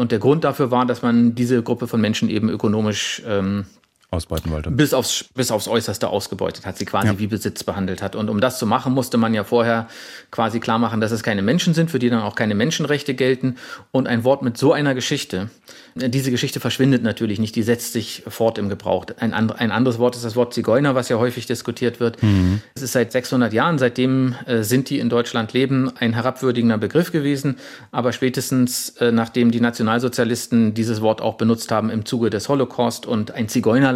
Und 0.00 0.12
der 0.12 0.18
Grund 0.18 0.44
dafür 0.44 0.70
war, 0.70 0.86
dass 0.86 1.02
man 1.02 1.34
diese 1.34 1.62
Gruppe 1.62 1.86
von 1.86 2.00
Menschen 2.00 2.30
eben 2.30 2.48
ökonomisch 2.48 3.20
ähm, 3.26 3.66
ausbeuten 4.10 4.50
wollte. 4.50 4.70
Bis 4.70 4.92
aufs, 4.92 5.26
bis 5.34 5.50
aufs 5.50 5.68
Äußerste 5.68 6.08
ausgebeutet 6.08 6.66
hat, 6.66 6.76
sie 6.76 6.84
quasi 6.84 7.08
ja. 7.08 7.18
wie 7.18 7.26
Besitz 7.26 7.64
behandelt 7.64 8.02
hat. 8.02 8.16
Und 8.16 8.28
um 8.28 8.40
das 8.40 8.58
zu 8.58 8.66
machen, 8.66 8.92
musste 8.92 9.18
man 9.18 9.34
ja 9.34 9.44
vorher 9.44 9.88
quasi 10.30 10.60
klar 10.60 10.78
machen, 10.78 11.00
dass 11.00 11.12
es 11.12 11.22
keine 11.22 11.42
Menschen 11.42 11.74
sind, 11.74 11.90
für 11.90 11.98
die 11.98 12.10
dann 12.10 12.22
auch 12.22 12.34
keine 12.34 12.54
Menschenrechte 12.54 13.14
gelten. 13.14 13.56
Und 13.92 14.08
ein 14.08 14.24
Wort 14.24 14.42
mit 14.42 14.58
so 14.58 14.72
einer 14.72 14.94
Geschichte, 14.94 15.50
diese 15.94 16.30
Geschichte 16.30 16.60
verschwindet 16.60 17.02
natürlich 17.02 17.38
nicht, 17.38 17.56
die 17.56 17.62
setzt 17.62 17.92
sich 17.92 18.22
fort 18.26 18.58
im 18.58 18.68
Gebrauch. 18.68 19.06
Ein, 19.18 19.32
and, 19.32 19.58
ein 19.60 19.70
anderes 19.70 19.98
Wort 19.98 20.16
ist 20.16 20.24
das 20.24 20.36
Wort 20.36 20.54
Zigeuner, 20.54 20.94
was 20.94 21.08
ja 21.08 21.18
häufig 21.18 21.46
diskutiert 21.46 22.00
wird. 22.00 22.22
Mhm. 22.22 22.62
Es 22.74 22.82
ist 22.82 22.92
seit 22.92 23.12
600 23.12 23.52
Jahren, 23.52 23.78
seitdem 23.78 24.34
äh, 24.46 24.62
sind 24.62 24.90
die 24.90 24.98
in 24.98 25.08
Deutschland 25.08 25.52
leben, 25.52 25.90
ein 25.98 26.12
herabwürdigender 26.12 26.78
Begriff 26.78 27.12
gewesen. 27.12 27.56
Aber 27.90 28.12
spätestens 28.12 28.90
äh, 29.00 29.12
nachdem 29.12 29.50
die 29.50 29.60
Nationalsozialisten 29.60 30.74
dieses 30.74 31.00
Wort 31.00 31.20
auch 31.20 31.34
benutzt 31.34 31.72
haben 31.72 31.90
im 31.90 32.04
Zuge 32.04 32.30
des 32.30 32.48
Holocaust 32.48 33.06
und 33.06 33.32
ein 33.32 33.48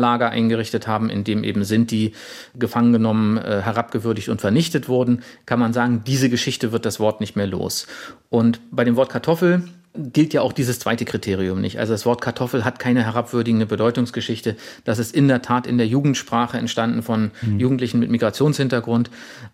Zigeunerlager 0.04 0.30
eingerichtet 0.30 0.86
haben, 0.86 1.10
in 1.10 1.24
dem 1.24 1.44
eben 1.44 1.64
sind 1.64 1.90
die 1.90 2.12
gefangen 2.54 2.92
genommen, 2.92 3.38
äh, 3.38 3.62
herabgewürdigt 3.62 4.28
und 4.28 4.40
vernichtet 4.40 4.88
wurden, 4.88 5.22
kann 5.46 5.58
man 5.58 5.72
sagen, 5.72 6.02
diese 6.06 6.28
Geschichte 6.28 6.72
wird 6.72 6.84
das 6.84 7.00
Wort 7.00 7.20
nicht 7.20 7.36
mehr 7.36 7.46
los. 7.46 7.86
Und 8.30 8.60
bei 8.70 8.84
dem 8.84 8.96
Wort 8.96 9.10
Kartoffel 9.10 9.62
gilt 9.96 10.34
ja 10.34 10.42
auch 10.42 10.52
dieses 10.52 10.80
zweite 10.80 11.04
Kriterium 11.04 11.60
nicht. 11.60 11.78
Also 11.78 11.92
das 11.92 12.04
Wort 12.04 12.20
Kartoffel 12.20 12.64
hat 12.64 12.78
keine 12.78 13.04
herabwürdigende 13.04 13.66
Bedeutungsgeschichte. 13.66 14.56
Das 14.84 14.98
ist 14.98 15.14
in 15.14 15.28
der 15.28 15.40
Tat 15.40 15.66
in 15.66 15.78
der 15.78 15.86
Jugendsprache 15.86 16.58
entstanden 16.58 17.02
von 17.02 17.30
mhm. 17.42 17.60
Jugendlichen 17.60 18.00
mit 18.00 18.10
Migrationshintergrund 18.10 19.10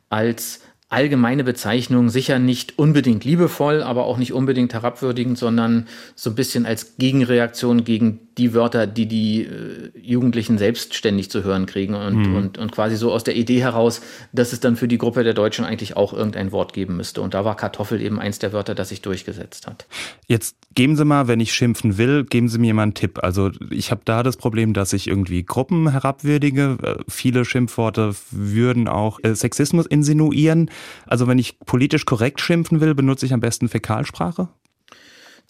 als 0.09 0.61
allgemeine 0.91 1.45
Bezeichnung, 1.45 2.09
sicher 2.09 2.41
nicht 2.41 2.79
unbedingt 2.79 3.25
liebevoll, 3.25 3.83
aber 3.83 4.05
auch 4.05 4.19
nicht 4.19 4.33
unbedingt 4.33 4.75
herabwürdigend, 4.75 5.39
sondern 5.39 5.87
so 6.17 6.31
ein 6.31 6.35
bisschen 6.35 6.67
als 6.67 6.97
Gegenreaktion 6.99 7.85
gegen 7.85 8.19
die 8.37 8.55
Wörter, 8.55 8.87
die 8.87 9.07
die 9.07 9.43
äh, 9.43 9.91
Jugendlichen 9.95 10.59
selbstständig 10.59 11.31
zu 11.31 11.45
hören 11.45 11.67
kriegen 11.67 11.95
und, 11.95 12.17
mhm. 12.17 12.37
und, 12.37 12.59
und 12.59 12.73
quasi 12.73 12.97
so 12.97 13.13
aus 13.13 13.23
der 13.23 13.37
Idee 13.37 13.61
heraus, 13.61 14.01
dass 14.33 14.53
es 14.53 14.61
dann 14.61 14.77
für 14.77 14.89
die 14.89 14.99
Gruppe 14.99 15.23
der 15.23 15.35
Deutschen 15.35 15.65
eigentlich 15.65 15.97
auch 15.97 16.13
irgendein 16.13 16.51
Wort 16.51 16.73
geben 16.73 16.97
müsste. 16.97 17.21
Und 17.21 17.35
da 17.35 17.45
war 17.45 17.57
Kartoffel 17.57 18.01
eben 18.01 18.19
eins 18.19 18.41
der 18.41 18.53
Wörter, 18.53 18.75
das 18.75 18.89
sich 18.89 19.01
durchgesetzt 19.03 19.67
hat. 19.69 19.87
Jetzt 20.27 20.57
geben 20.75 20.97
Sie 20.97 21.05
mal, 21.05 21.29
wenn 21.29 21.39
ich 21.39 21.53
schimpfen 21.53 21.99
will, 21.99 22.25
geben 22.25 22.49
Sie 22.49 22.59
mir 22.59 22.75
mal 22.75 22.83
einen 22.83 22.95
Tipp. 22.95 23.23
Also 23.23 23.51
ich 23.71 23.91
habe 23.91 24.03
da 24.05 24.23
das 24.23 24.37
Problem, 24.37 24.73
dass 24.73 24.93
ich 24.93 25.07
irgendwie 25.07 25.45
Gruppen 25.45 25.91
herabwürdige. 25.91 26.79
Äh, 26.83 27.05
viele 27.09 27.45
Schimpfworte 27.45 28.15
würden 28.31 28.89
auch 28.89 29.21
äh, 29.23 29.35
Sexismus 29.35 29.87
insinuieren. 29.87 30.71
Also 31.07 31.27
wenn 31.27 31.39
ich 31.39 31.59
politisch 31.61 32.07
korrekt 32.07 32.41
schimpfen 32.41 32.81
will, 32.81 32.95
benutze 32.95 33.27
ich 33.27 33.33
am 33.33 33.41
besten 33.41 33.69
Fäkalsprache? 33.69 34.49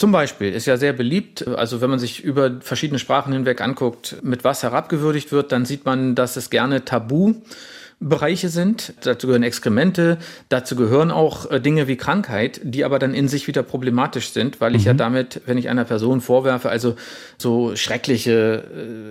Zum 0.00 0.12
Beispiel 0.12 0.52
ist 0.52 0.64
ja 0.64 0.78
sehr 0.78 0.94
beliebt, 0.94 1.46
also 1.46 1.82
wenn 1.82 1.90
man 1.90 1.98
sich 1.98 2.24
über 2.24 2.62
verschiedene 2.62 2.98
Sprachen 2.98 3.34
hinweg 3.34 3.60
anguckt, 3.60 4.16
mit 4.22 4.44
was 4.44 4.62
herabgewürdigt 4.62 5.30
wird, 5.30 5.52
dann 5.52 5.66
sieht 5.66 5.84
man, 5.84 6.14
dass 6.14 6.36
es 6.36 6.48
gerne 6.48 6.86
tabu 6.86 7.34
Bereiche 8.02 8.48
sind. 8.48 8.94
Dazu 9.02 9.26
gehören 9.26 9.42
Exkremente, 9.42 10.16
dazu 10.48 10.74
gehören 10.74 11.10
auch 11.10 11.50
äh, 11.50 11.60
Dinge 11.60 11.86
wie 11.86 11.96
Krankheit, 11.96 12.58
die 12.64 12.84
aber 12.84 12.98
dann 12.98 13.12
in 13.12 13.28
sich 13.28 13.46
wieder 13.46 13.62
problematisch 13.62 14.30
sind, 14.30 14.58
weil 14.62 14.74
ich 14.74 14.82
mhm. 14.82 14.86
ja 14.86 14.94
damit, 14.94 15.42
wenn 15.44 15.58
ich 15.58 15.68
einer 15.68 15.84
Person 15.84 16.22
vorwerfe, 16.22 16.70
also 16.70 16.96
so 17.36 17.76
schreckliche 17.76 18.64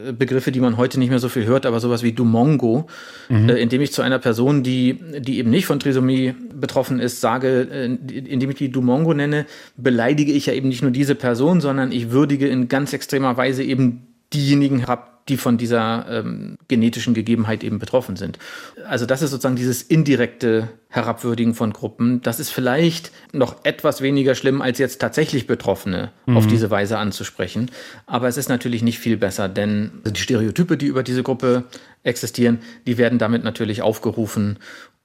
äh, 0.08 0.12
Begriffe, 0.12 0.52
die 0.52 0.60
man 0.60 0.78
heute 0.78 0.98
nicht 0.98 1.12
mehr 1.12 1.20
so 1.20 1.30
viel 1.30 1.46
hört, 1.46 1.68
aber 1.68 1.80
sowas 1.80 2.02
wie 2.02 2.14
Dumongo, 2.14 2.88
mhm. 3.30 3.50
äh, 3.50 3.62
indem 3.62 3.82
ich 3.82 3.94
zu 3.94 4.02
einer 4.02 4.18
Person, 4.18 4.64
die, 4.64 5.00
die 5.20 5.38
eben 5.38 5.52
nicht 5.52 5.68
von 5.68 5.80
Trisomie 5.80 6.34
betroffen 6.52 7.00
ist, 7.00 7.22
sage, 7.22 7.62
indem 7.62 8.50
ich 8.50 8.58
die 8.58 8.72
Dumongo 8.72 9.14
nenne, 9.14 9.46
beleidige 9.78 10.32
ich 10.32 10.48
ja 10.48 10.54
eben 10.54 10.68
nicht 10.68 10.82
nur 10.82 10.92
diese 10.92 11.14
Person, 11.14 11.62
sondern 11.62 11.92
ich 11.92 12.10
würdige 12.10 12.48
in 12.48 12.68
ganz 12.70 12.92
extremer 12.94 13.38
Weise 13.38 13.64
eben 13.64 14.09
diejenigen 14.34 14.80
herab, 14.80 15.10
die 15.30 15.38
von 15.38 15.58
dieser 15.58 16.06
ähm, 16.10 16.58
genetischen 16.68 17.14
Gegebenheit 17.14 17.64
eben 17.64 17.80
betroffen 17.80 18.16
sind. 18.16 18.40
Also 18.88 19.06
das 19.06 19.22
ist 19.22 19.32
sozusagen 19.32 19.56
dieses 19.56 19.84
indirekte 19.84 20.70
Herabwürdigen 20.90 21.54
von 21.54 21.72
Gruppen. 21.72 22.22
Das 22.22 22.40
ist 22.40 22.50
vielleicht 22.50 23.12
noch 23.32 23.64
etwas 23.64 24.02
weniger 24.02 24.34
schlimm, 24.34 24.62
als 24.62 24.80
jetzt 24.80 25.00
tatsächlich 25.00 25.46
Betroffene 25.46 26.12
mhm. 26.26 26.36
auf 26.36 26.48
diese 26.48 26.72
Weise 26.72 26.98
anzusprechen. 26.98 27.70
Aber 28.08 28.28
es 28.28 28.38
ist 28.38 28.50
natürlich 28.50 28.82
nicht 28.82 28.98
viel 28.98 29.18
besser, 29.18 29.48
denn 29.50 29.92
die 30.06 30.20
Stereotype, 30.20 30.78
die 30.78 30.88
über 30.88 31.04
diese 31.04 31.22
Gruppe 31.22 31.66
existieren, 32.02 32.60
die 32.88 32.98
werden 32.98 33.20
damit 33.20 33.44
natürlich 33.44 33.84
aufgerufen 33.84 34.58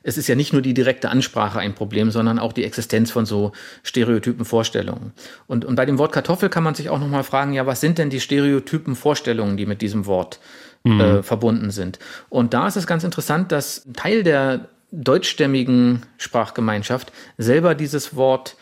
es 0.05 0.19
ist 0.19 0.29
ja 0.29 0.37
nicht 0.37 0.53
nur 0.53 0.63
die 0.63 0.75
direkte 0.75 1.09
Ansprache 1.09 1.59
ein 1.59 1.75
Problem, 1.75 2.11
sondern 2.11 2.39
auch 2.39 2.53
die 2.53 2.65
Existenz 2.65 3.11
von 3.11 3.27
so 3.27 3.53
stereotypen 3.83 4.45
Vorstellungen. 4.45 5.13
Und, 5.47 5.65
und 5.65 5.75
bei 5.75 5.87
dem 5.87 5.99
Wort 5.99 6.13
Kartoffel 6.13 6.51
kann 6.51 6.63
man 6.63 6.75
sich 6.75 6.91
auch 6.91 7.01
nochmal 7.01 7.25
fragen, 7.25 7.55
ja, 7.55 7.67
was 7.67 7.81
sind 7.81 7.99
denn 7.99 8.11
die 8.11 8.21
stereotypen 8.21 8.95
Vorstellungen, 8.95 9.57
die 9.57 9.67
mit 9.67 9.81
diesem 9.81 10.07
Wort 10.07 10.39
mhm. 10.85 11.01
äh, 11.01 11.23
verbunden 11.23 11.71
sind? 11.71 11.99
Und 12.29 12.53
da 12.55 12.69
ist 12.69 12.77
es 12.77 12.87
ganz 12.87 13.03
interessant, 13.03 13.51
dass 13.51 13.87
ein 13.87 13.95
Teil 13.95 14.23
der 14.23 14.69
deutschstämmigen 14.93 16.03
Sprachgemeinschaft 16.19 17.11
selber 17.39 17.75
dieses 17.75 18.15
Wort 18.15 18.57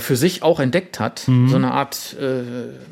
für 0.00 0.16
sich 0.16 0.42
auch 0.42 0.60
entdeckt 0.60 1.00
hat, 1.00 1.26
mhm. 1.28 1.48
so 1.48 1.56
eine 1.56 1.72
Art 1.72 2.16
äh, 2.20 2.42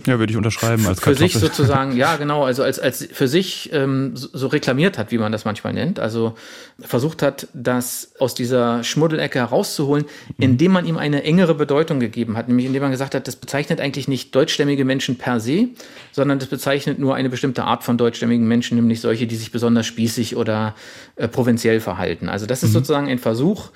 ja 0.08 0.18
würde 0.18 0.30
ich 0.30 0.36
unterschreiben 0.36 0.86
als 0.86 1.00
für 1.00 1.14
sich 1.14 1.34
sozusagen 1.34 1.96
ja 1.96 2.16
genau 2.18 2.44
also 2.44 2.62
als 2.62 2.78
als 2.78 3.08
für 3.12 3.28
sich 3.28 3.70
ähm, 3.72 4.12
so 4.14 4.46
reklamiert 4.46 4.98
hat 4.98 5.10
wie 5.10 5.18
man 5.18 5.32
das 5.32 5.44
manchmal 5.44 5.72
nennt 5.72 5.98
also 5.98 6.34
versucht 6.80 7.22
hat 7.22 7.48
das 7.54 8.12
aus 8.18 8.34
dieser 8.34 8.84
Schmuddelecke 8.84 9.38
herauszuholen 9.38 10.04
mhm. 10.04 10.34
indem 10.38 10.72
man 10.72 10.86
ihm 10.86 10.96
eine 10.96 11.24
engere 11.24 11.54
Bedeutung 11.54 12.00
gegeben 12.00 12.36
hat 12.36 12.48
nämlich 12.48 12.66
indem 12.66 12.82
man 12.82 12.90
gesagt 12.90 13.14
hat 13.14 13.26
das 13.26 13.36
bezeichnet 13.36 13.80
eigentlich 13.80 14.08
nicht 14.08 14.34
deutschstämmige 14.34 14.84
Menschen 14.84 15.16
per 15.16 15.40
se 15.40 15.68
sondern 16.12 16.38
das 16.38 16.48
bezeichnet 16.48 16.98
nur 16.98 17.14
eine 17.14 17.28
bestimmte 17.28 17.64
Art 17.64 17.84
von 17.84 17.98
deutschstämmigen 17.98 18.46
Menschen 18.46 18.76
nämlich 18.76 19.00
solche 19.00 19.26
die 19.26 19.36
sich 19.36 19.52
besonders 19.52 19.86
spießig 19.86 20.36
oder 20.36 20.74
äh, 21.16 21.28
provinziell 21.28 21.80
verhalten 21.80 22.28
also 22.28 22.46
das 22.46 22.62
ist 22.62 22.70
mhm. 22.70 22.74
sozusagen 22.74 23.08
ein 23.08 23.18
Versuch 23.18 23.70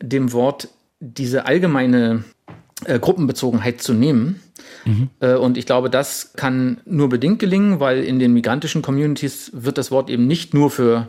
dem 0.00 0.32
Wort 0.32 0.68
diese 1.00 1.46
allgemeine 1.46 2.24
äh, 2.84 2.98
Gruppenbezogenheit 2.98 3.82
zu 3.82 3.92
nehmen. 3.92 4.40
Mhm. 4.84 5.10
Äh, 5.20 5.34
und 5.34 5.56
ich 5.58 5.66
glaube, 5.66 5.90
das 5.90 6.32
kann 6.34 6.80
nur 6.84 7.08
bedingt 7.08 7.38
gelingen, 7.38 7.80
weil 7.80 8.04
in 8.04 8.18
den 8.18 8.32
migrantischen 8.32 8.82
Communities 8.82 9.50
wird 9.54 9.78
das 9.78 9.90
Wort 9.90 10.10
eben 10.10 10.26
nicht 10.26 10.54
nur 10.54 10.70
für 10.70 11.08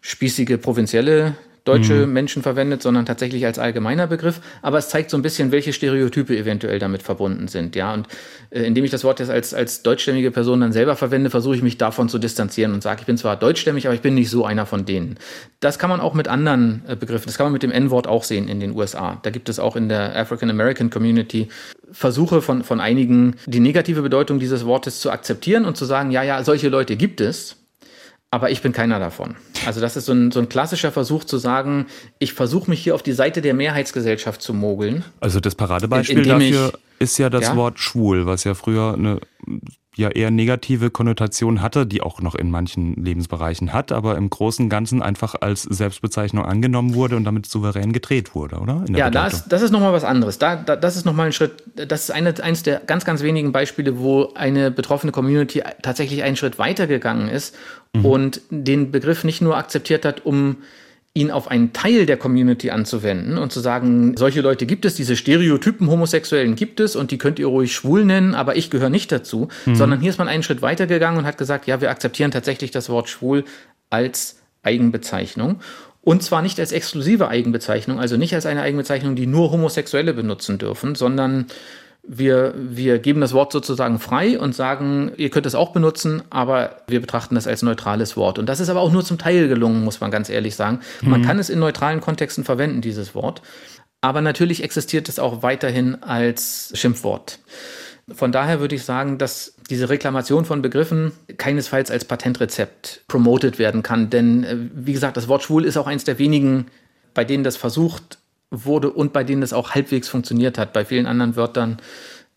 spießige 0.00 0.58
Provinzielle 0.58 1.34
deutsche 1.68 2.06
mhm. 2.06 2.12
Menschen 2.12 2.42
verwendet, 2.42 2.82
sondern 2.82 3.06
tatsächlich 3.06 3.44
als 3.46 3.58
allgemeiner 3.58 4.06
Begriff. 4.06 4.40
Aber 4.62 4.78
es 4.78 4.88
zeigt 4.88 5.10
so 5.10 5.16
ein 5.16 5.22
bisschen, 5.22 5.52
welche 5.52 5.72
Stereotype 5.72 6.36
eventuell 6.36 6.78
damit 6.78 7.02
verbunden 7.02 7.48
sind. 7.48 7.76
Ja, 7.76 7.94
und 7.94 8.08
äh, 8.50 8.62
indem 8.62 8.84
ich 8.84 8.90
das 8.90 9.04
Wort 9.04 9.20
jetzt 9.20 9.30
als, 9.30 9.54
als 9.54 9.82
deutschstämmige 9.82 10.30
Person 10.30 10.60
dann 10.60 10.72
selber 10.72 10.96
verwende, 10.96 11.30
versuche 11.30 11.56
ich 11.56 11.62
mich 11.62 11.78
davon 11.78 12.08
zu 12.08 12.18
distanzieren 12.18 12.72
und 12.72 12.82
sage, 12.82 13.00
ich 13.00 13.06
bin 13.06 13.16
zwar 13.16 13.36
deutschstämmig, 13.36 13.86
aber 13.86 13.94
ich 13.94 14.00
bin 14.00 14.14
nicht 14.14 14.30
so 14.30 14.44
einer 14.44 14.66
von 14.66 14.84
denen. 14.84 15.18
Das 15.60 15.78
kann 15.78 15.90
man 15.90 16.00
auch 16.00 16.14
mit 16.14 16.28
anderen 16.28 16.82
äh, 16.88 16.96
Begriffen, 16.96 17.26
das 17.26 17.36
kann 17.36 17.46
man 17.46 17.52
mit 17.52 17.62
dem 17.62 17.72
N-Wort 17.72 18.06
auch 18.06 18.24
sehen 18.24 18.48
in 18.48 18.60
den 18.60 18.74
USA. 18.74 19.18
Da 19.22 19.30
gibt 19.30 19.48
es 19.48 19.58
auch 19.58 19.76
in 19.76 19.88
der 19.88 20.16
African 20.16 20.50
American 20.50 20.90
Community 20.90 21.48
Versuche 21.90 22.42
von, 22.42 22.64
von 22.64 22.80
einigen, 22.80 23.36
die 23.46 23.60
negative 23.60 24.02
Bedeutung 24.02 24.38
dieses 24.38 24.66
Wortes 24.66 25.00
zu 25.00 25.10
akzeptieren 25.10 25.64
und 25.64 25.76
zu 25.76 25.84
sagen, 25.84 26.10
ja, 26.10 26.22
ja, 26.22 26.42
solche 26.44 26.68
Leute 26.68 26.96
gibt 26.96 27.20
es. 27.20 27.56
Aber 28.30 28.50
ich 28.50 28.60
bin 28.60 28.72
keiner 28.72 28.98
davon. 28.98 29.36
Also 29.64 29.80
das 29.80 29.96
ist 29.96 30.04
so 30.04 30.12
ein, 30.12 30.30
so 30.30 30.40
ein 30.40 30.50
klassischer 30.50 30.92
Versuch 30.92 31.24
zu 31.24 31.38
sagen, 31.38 31.86
ich 32.18 32.34
versuche 32.34 32.68
mich 32.68 32.82
hier 32.82 32.94
auf 32.94 33.02
die 33.02 33.12
Seite 33.12 33.40
der 33.40 33.54
Mehrheitsgesellschaft 33.54 34.42
zu 34.42 34.52
mogeln. 34.52 35.04
Also 35.20 35.40
das 35.40 35.54
Paradebeispiel 35.54 36.24
dafür 36.24 36.72
ich, 36.74 37.02
ist 37.02 37.18
ja 37.18 37.30
das 37.30 37.44
ja? 37.44 37.56
Wort 37.56 37.78
schwul, 37.78 38.26
was 38.26 38.44
ja 38.44 38.52
früher 38.52 38.94
eine 38.94 39.20
ja 39.98 40.10
eher 40.10 40.30
negative 40.30 40.90
Konnotation 40.90 41.60
hatte, 41.60 41.84
die 41.84 42.00
auch 42.02 42.22
noch 42.22 42.36
in 42.36 42.50
manchen 42.50 42.94
Lebensbereichen 42.94 43.72
hat, 43.72 43.90
aber 43.90 44.16
im 44.16 44.30
Großen 44.30 44.66
und 44.66 44.68
Ganzen 44.68 45.02
einfach 45.02 45.34
als 45.40 45.62
Selbstbezeichnung 45.62 46.44
angenommen 46.44 46.94
wurde 46.94 47.16
und 47.16 47.24
damit 47.24 47.46
souverän 47.46 47.92
gedreht 47.92 48.34
wurde, 48.34 48.58
oder? 48.58 48.84
ja, 48.90 49.10
da 49.10 49.26
ist, 49.26 49.48
das 49.48 49.60
ist 49.60 49.72
nochmal 49.72 49.92
was 49.92 50.04
anderes. 50.04 50.38
Da, 50.38 50.54
da, 50.54 50.76
das 50.76 50.96
ist 50.96 51.04
nochmal 51.04 51.26
ein 51.26 51.32
Schritt, 51.32 51.64
das 51.74 52.04
ist 52.04 52.10
eine, 52.12 52.32
eines 52.40 52.62
der 52.62 52.78
ganz, 52.78 53.04
ganz 53.04 53.22
wenigen 53.22 53.50
Beispiele, 53.50 53.98
wo 53.98 54.32
eine 54.34 54.70
betroffene 54.70 55.10
Community 55.10 55.62
tatsächlich 55.82 56.22
einen 56.22 56.36
Schritt 56.36 56.60
weitergegangen 56.60 57.28
ist 57.28 57.56
mhm. 57.94 58.04
und 58.04 58.40
den 58.50 58.90
Begriff 58.90 59.24
nicht 59.24 59.40
nur 59.40 59.56
akzeptiert 59.56 60.04
hat, 60.04 60.24
um 60.24 60.58
ihn 61.14 61.30
auf 61.30 61.48
einen 61.48 61.72
Teil 61.72 62.06
der 62.06 62.16
Community 62.16 62.70
anzuwenden 62.70 63.38
und 63.38 63.50
zu 63.50 63.60
sagen, 63.60 64.16
solche 64.16 64.40
Leute 64.40 64.66
gibt 64.66 64.84
es, 64.84 64.94
diese 64.94 65.16
Stereotypen 65.16 65.90
Homosexuellen 65.90 66.54
gibt 66.54 66.80
es 66.80 66.94
und 66.94 67.10
die 67.10 67.18
könnt 67.18 67.38
ihr 67.38 67.46
ruhig 67.46 67.74
schwul 67.74 68.04
nennen, 68.04 68.34
aber 68.34 68.56
ich 68.56 68.70
gehöre 68.70 68.90
nicht 68.90 69.10
dazu, 69.10 69.48
mhm. 69.66 69.74
sondern 69.74 70.00
hier 70.00 70.10
ist 70.10 70.18
man 70.18 70.28
einen 70.28 70.42
Schritt 70.44 70.62
weiter 70.62 70.86
gegangen 70.86 71.18
und 71.18 71.26
hat 71.26 71.38
gesagt, 71.38 71.66
ja, 71.66 71.80
wir 71.80 71.90
akzeptieren 71.90 72.30
tatsächlich 72.30 72.70
das 72.70 72.88
Wort 72.88 73.08
schwul 73.08 73.44
als 73.90 74.38
Eigenbezeichnung. 74.62 75.60
Und 76.02 76.22
zwar 76.22 76.40
nicht 76.40 76.60
als 76.60 76.72
exklusive 76.72 77.28
Eigenbezeichnung, 77.28 77.98
also 77.98 78.16
nicht 78.16 78.34
als 78.34 78.46
eine 78.46 78.62
Eigenbezeichnung, 78.62 79.16
die 79.16 79.26
nur 79.26 79.50
Homosexuelle 79.50 80.14
benutzen 80.14 80.58
dürfen, 80.58 80.94
sondern 80.94 81.46
wir, 82.10 82.54
wir 82.56 82.98
geben 82.98 83.20
das 83.20 83.34
Wort 83.34 83.52
sozusagen 83.52 83.98
frei 83.98 84.40
und 84.40 84.54
sagen, 84.54 85.12
ihr 85.18 85.28
könnt 85.28 85.44
es 85.44 85.54
auch 85.54 85.72
benutzen, 85.72 86.22
aber 86.30 86.76
wir 86.88 87.00
betrachten 87.00 87.34
das 87.34 87.46
als 87.46 87.60
neutrales 87.62 88.16
Wort. 88.16 88.38
Und 88.38 88.46
das 88.46 88.60
ist 88.60 88.70
aber 88.70 88.80
auch 88.80 88.90
nur 88.90 89.04
zum 89.04 89.18
Teil 89.18 89.46
gelungen, 89.46 89.84
muss 89.84 90.00
man 90.00 90.10
ganz 90.10 90.30
ehrlich 90.30 90.56
sagen. 90.56 90.80
Man 91.02 91.20
mhm. 91.20 91.24
kann 91.26 91.38
es 91.38 91.50
in 91.50 91.58
neutralen 91.58 92.00
Kontexten 92.00 92.44
verwenden, 92.44 92.80
dieses 92.80 93.14
Wort. 93.14 93.42
Aber 94.00 94.22
natürlich 94.22 94.62
existiert 94.62 95.08
es 95.08 95.18
auch 95.18 95.42
weiterhin 95.42 96.02
als 96.02 96.72
Schimpfwort. 96.74 97.40
Von 98.10 98.32
daher 98.32 98.60
würde 98.60 98.74
ich 98.74 98.84
sagen, 98.84 99.18
dass 99.18 99.54
diese 99.68 99.90
Reklamation 99.90 100.46
von 100.46 100.62
Begriffen 100.62 101.12
keinesfalls 101.36 101.90
als 101.90 102.06
Patentrezept 102.06 103.02
promotet 103.06 103.58
werden 103.58 103.82
kann. 103.82 104.08
Denn, 104.08 104.44
äh, 104.44 104.56
wie 104.72 104.94
gesagt, 104.94 105.18
das 105.18 105.28
Wort 105.28 105.42
schwul 105.42 105.64
ist 105.64 105.76
auch 105.76 105.86
eines 105.86 106.04
der 106.04 106.18
wenigen, 106.18 106.66
bei 107.12 107.24
denen 107.24 107.44
das 107.44 107.58
versucht 107.58 108.18
wurde 108.50 108.90
und 108.90 109.12
bei 109.12 109.24
denen 109.24 109.40
das 109.40 109.52
auch 109.52 109.72
halbwegs 109.72 110.08
funktioniert 110.08 110.58
hat. 110.58 110.72
Bei 110.72 110.84
vielen 110.84 111.06
anderen 111.06 111.36
Wörtern 111.36 111.78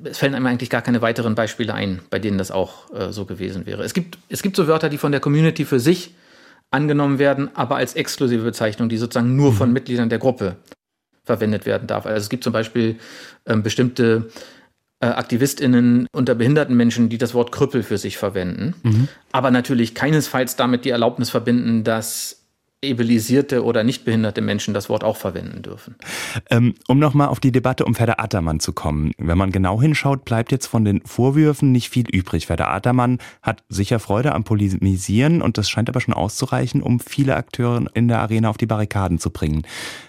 es 0.03 0.17
fällen 0.17 0.35
einem 0.35 0.45
eigentlich 0.45 0.69
gar 0.69 0.81
keine 0.81 1.01
weiteren 1.01 1.35
Beispiele 1.35 1.73
ein, 1.73 2.01
bei 2.09 2.19
denen 2.19 2.37
das 2.37 2.51
auch 2.51 2.93
äh, 2.93 3.11
so 3.11 3.25
gewesen 3.25 3.65
wäre. 3.65 3.83
Es 3.83 3.93
gibt, 3.93 4.17
es 4.29 4.41
gibt 4.41 4.55
so 4.55 4.67
Wörter, 4.67 4.89
die 4.89 4.97
von 4.97 5.11
der 5.11 5.21
Community 5.21 5.65
für 5.65 5.79
sich 5.79 6.15
angenommen 6.71 7.19
werden, 7.19 7.49
aber 7.53 7.75
als 7.75 7.95
exklusive 7.95 8.43
Bezeichnung, 8.43 8.89
die 8.89 8.97
sozusagen 8.97 9.35
nur 9.35 9.53
von 9.53 9.69
mhm. 9.69 9.73
Mitgliedern 9.73 10.09
der 10.09 10.19
Gruppe 10.19 10.55
verwendet 11.23 11.65
werden 11.65 11.87
darf. 11.87 12.05
Also 12.05 12.17
es 12.17 12.29
gibt 12.29 12.43
zum 12.43 12.53
Beispiel 12.53 12.97
ähm, 13.45 13.61
bestimmte 13.61 14.29
äh, 14.99 15.07
AktivistInnen 15.07 16.07
unter 16.13 16.33
behinderten 16.33 16.75
Menschen, 16.75 17.09
die 17.09 17.17
das 17.17 17.33
Wort 17.33 17.51
Krüppel 17.51 17.83
für 17.83 17.97
sich 17.97 18.17
verwenden, 18.17 18.73
mhm. 18.83 19.07
aber 19.31 19.51
natürlich 19.51 19.93
keinesfalls 19.93 20.55
damit 20.55 20.85
die 20.85 20.89
Erlaubnis 20.89 21.29
verbinden, 21.29 21.83
dass 21.83 22.40
ebilisierte 22.83 23.63
oder 23.63 23.83
nicht 23.83 24.05
behinderte 24.05 24.41
Menschen 24.41 24.73
das 24.73 24.89
Wort 24.89 25.03
auch 25.03 25.17
verwenden 25.17 25.61
dürfen. 25.61 25.95
Ähm, 26.49 26.73
um 26.87 26.97
nochmal 26.97 27.27
auf 27.27 27.39
die 27.39 27.51
Debatte 27.51 27.85
um 27.85 27.93
Ferda 27.93 28.15
Attermann 28.17 28.59
zu 28.59 28.73
kommen. 28.73 29.11
Wenn 29.19 29.37
man 29.37 29.51
genau 29.51 29.79
hinschaut, 29.79 30.25
bleibt 30.25 30.51
jetzt 30.51 30.65
von 30.65 30.83
den 30.83 31.01
Vorwürfen 31.05 31.71
nicht 31.71 31.89
viel 31.89 32.09
übrig. 32.09 32.47
Ferda 32.47 32.73
Attermann 32.73 33.19
hat 33.43 33.63
sicher 33.69 33.99
Freude 33.99 34.33
am 34.33 34.43
Polemisieren 34.43 35.43
und 35.43 35.59
das 35.59 35.69
scheint 35.69 35.89
aber 35.89 36.01
schon 36.01 36.15
auszureichen, 36.15 36.81
um 36.81 36.99
viele 36.99 37.35
Akteure 37.35 37.85
in 37.93 38.07
der 38.07 38.19
Arena 38.19 38.49
auf 38.49 38.57
die 38.57 38.65
Barrikaden 38.65 39.19
zu 39.19 39.29
bringen. 39.29 39.61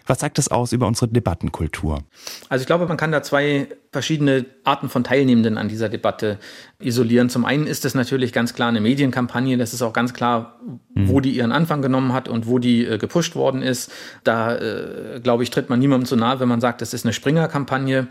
Was 0.07 0.21
sagt 0.21 0.39
das 0.39 0.49
aus 0.49 0.73
über 0.73 0.87
unsere 0.87 1.09
Debattenkultur? 1.09 2.03
Also 2.49 2.63
ich 2.63 2.67
glaube, 2.67 2.87
man 2.87 2.97
kann 2.97 3.13
da 3.13 3.23
zwei 3.23 3.69
verschiedene 3.93 4.47
Arten 4.65 4.89
von 4.89 5.05
Teilnehmenden 5.05 5.59
an 5.59 5.69
dieser 5.69 5.91
Debatte 5.91 6.39
isolieren. 6.81 7.29
Zum 7.29 7.45
einen 7.45 7.67
ist 7.67 7.85
es 7.85 7.95
natürlich 7.95 8.33
ganz 8.33 8.55
klar 8.55 8.71
eine 8.71 8.81
Medienkampagne. 8.81 9.59
Das 9.59 9.75
ist 9.75 9.83
auch 9.83 9.93
ganz 9.93 10.15
klar, 10.15 10.59
wo 10.95 11.21
die 11.21 11.33
ihren 11.33 11.53
Anfang 11.53 11.83
genommen 11.83 12.15
hat 12.15 12.27
und 12.27 12.47
wo 12.47 12.59
die 12.59 12.87
äh, 12.87 12.97
gepusht 12.97 13.37
worden 13.37 13.63
ist. 13.63 13.93
Da, 14.25 14.57
äh, 14.57 15.21
glaube 15.23 15.43
ich, 15.43 15.51
tritt 15.51 15.69
man 15.69 15.79
niemandem 15.79 16.07
zu 16.07 16.17
nahe, 16.17 16.41
wenn 16.41 16.49
man 16.49 16.63
sagt, 16.63 16.81
das 16.81 16.95
ist 16.95 17.05
eine 17.05 17.13
Springer-Kampagne. 17.13 18.09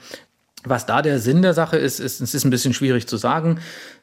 Was 0.64 0.86
da 0.86 1.02
der 1.02 1.20
Sinn 1.20 1.42
der 1.42 1.56
Sache 1.56 1.78
ist, 1.78 2.00
ist, 2.00 2.22
es 2.22 2.36
ist 2.36 2.46
ein 2.46 2.52
bisschen 2.52 2.76
schwierig 2.76 3.08
zu 3.08 3.18
sagen. 3.18 3.60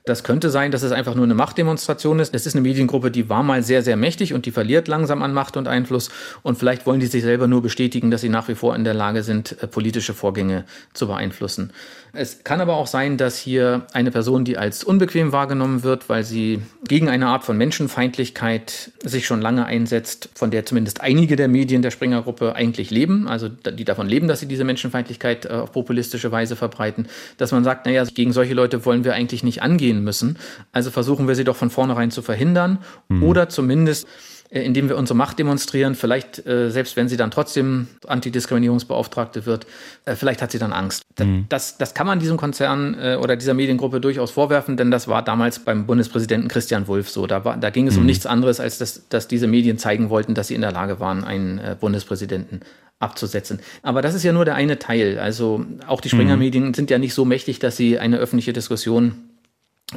Das 0.08 0.24
könnte 0.24 0.48
sein, 0.48 0.70
dass 0.70 0.82
es 0.82 0.90
einfach 0.90 1.14
nur 1.14 1.24
eine 1.24 1.34
Machtdemonstration 1.34 2.18
ist. 2.18 2.34
Es 2.34 2.46
ist 2.46 2.54
eine 2.54 2.62
Mediengruppe, 2.62 3.10
die 3.10 3.28
war 3.28 3.42
mal 3.42 3.62
sehr, 3.62 3.82
sehr 3.82 3.96
mächtig 3.96 4.32
und 4.32 4.46
die 4.46 4.50
verliert 4.50 4.88
langsam 4.88 5.22
an 5.22 5.34
Macht 5.34 5.58
und 5.58 5.68
Einfluss. 5.68 6.08
Und 6.42 6.56
vielleicht 6.56 6.86
wollen 6.86 6.98
die 6.98 7.06
sich 7.06 7.22
selber 7.22 7.46
nur 7.46 7.60
bestätigen, 7.60 8.10
dass 8.10 8.22
sie 8.22 8.30
nach 8.30 8.48
wie 8.48 8.54
vor 8.54 8.74
in 8.74 8.84
der 8.84 8.94
Lage 8.94 9.22
sind, 9.22 9.62
äh, 9.62 9.66
politische 9.66 10.14
Vorgänge 10.14 10.64
zu 10.94 11.08
beeinflussen. 11.08 11.72
Es 12.14 12.42
kann 12.42 12.60
aber 12.60 12.76
auch 12.76 12.86
sein, 12.86 13.18
dass 13.18 13.36
hier 13.36 13.86
eine 13.92 14.10
Person, 14.10 14.44
die 14.44 14.56
als 14.56 14.82
unbequem 14.82 15.32
wahrgenommen 15.32 15.82
wird, 15.82 16.08
weil 16.08 16.24
sie 16.24 16.62
gegen 16.86 17.08
eine 17.08 17.26
Art 17.26 17.44
von 17.44 17.58
Menschenfeindlichkeit 17.58 18.92
sich 19.04 19.26
schon 19.26 19.42
lange 19.42 19.66
einsetzt, 19.66 20.30
von 20.34 20.50
der 20.50 20.64
zumindest 20.64 21.02
einige 21.02 21.36
der 21.36 21.48
Medien 21.48 21.82
der 21.82 21.90
Springer-Gruppe 21.90 22.56
eigentlich 22.56 22.90
leben, 22.90 23.28
also 23.28 23.48
die 23.48 23.84
davon 23.84 24.08
leben, 24.08 24.26
dass 24.26 24.40
sie 24.40 24.46
diese 24.46 24.64
Menschenfeindlichkeit 24.64 25.44
äh, 25.44 25.50
auf 25.50 25.72
populistische 25.72 26.32
Weise 26.32 26.56
verbreiten, 26.56 27.08
dass 27.36 27.52
man 27.52 27.62
sagt, 27.62 27.84
naja, 27.84 28.04
gegen 28.04 28.32
solche 28.32 28.54
Leute 28.54 28.86
wollen 28.86 29.04
wir 29.04 29.12
eigentlich 29.12 29.42
nicht 29.44 29.62
angehen 29.62 29.97
müssen. 30.02 30.38
Also 30.72 30.90
versuchen 30.90 31.28
wir 31.28 31.34
sie 31.34 31.44
doch 31.44 31.56
von 31.56 31.70
vornherein 31.70 32.10
zu 32.10 32.22
verhindern 32.22 32.78
mhm. 33.08 33.22
oder 33.22 33.48
zumindest 33.48 34.06
äh, 34.50 34.62
indem 34.62 34.88
wir 34.88 34.96
unsere 34.96 35.16
Macht 35.16 35.38
demonstrieren. 35.38 35.94
Vielleicht, 35.94 36.46
äh, 36.46 36.70
selbst 36.70 36.96
wenn 36.96 37.06
sie 37.06 37.18
dann 37.18 37.30
trotzdem 37.30 37.88
Antidiskriminierungsbeauftragte 38.06 39.44
wird, 39.44 39.66
äh, 40.06 40.14
vielleicht 40.14 40.40
hat 40.40 40.50
sie 40.50 40.58
dann 40.58 40.72
Angst. 40.72 41.02
Mhm. 41.18 41.44
Das, 41.50 41.76
das 41.76 41.92
kann 41.92 42.06
man 42.06 42.18
diesem 42.18 42.38
Konzern 42.38 42.96
äh, 42.98 43.16
oder 43.16 43.36
dieser 43.36 43.52
Mediengruppe 43.52 44.00
durchaus 44.00 44.30
vorwerfen, 44.30 44.78
denn 44.78 44.90
das 44.90 45.06
war 45.06 45.22
damals 45.22 45.58
beim 45.58 45.86
Bundespräsidenten 45.86 46.48
Christian 46.48 46.88
Wulff 46.88 47.10
so. 47.10 47.26
Da, 47.26 47.44
war, 47.44 47.58
da 47.58 47.68
ging 47.68 47.88
es 47.88 47.96
mhm. 47.96 48.00
um 48.00 48.06
nichts 48.06 48.24
anderes, 48.24 48.58
als 48.58 48.78
dass, 48.78 49.06
dass 49.10 49.28
diese 49.28 49.46
Medien 49.46 49.76
zeigen 49.76 50.08
wollten, 50.08 50.34
dass 50.34 50.48
sie 50.48 50.54
in 50.54 50.62
der 50.62 50.72
Lage 50.72 50.98
waren, 50.98 51.24
einen 51.24 51.60
Bundespräsidenten 51.78 52.60
abzusetzen. 53.00 53.60
Aber 53.82 54.00
das 54.00 54.14
ist 54.14 54.24
ja 54.24 54.32
nur 54.32 54.46
der 54.46 54.54
eine 54.54 54.78
Teil. 54.78 55.18
Also 55.18 55.64
auch 55.86 56.00
die 56.00 56.08
Springer-Medien 56.08 56.68
mhm. 56.68 56.74
sind 56.74 56.90
ja 56.90 56.98
nicht 56.98 57.12
so 57.14 57.26
mächtig, 57.26 57.58
dass 57.58 57.76
sie 57.76 57.98
eine 57.98 58.16
öffentliche 58.16 58.54
Diskussion 58.54 59.12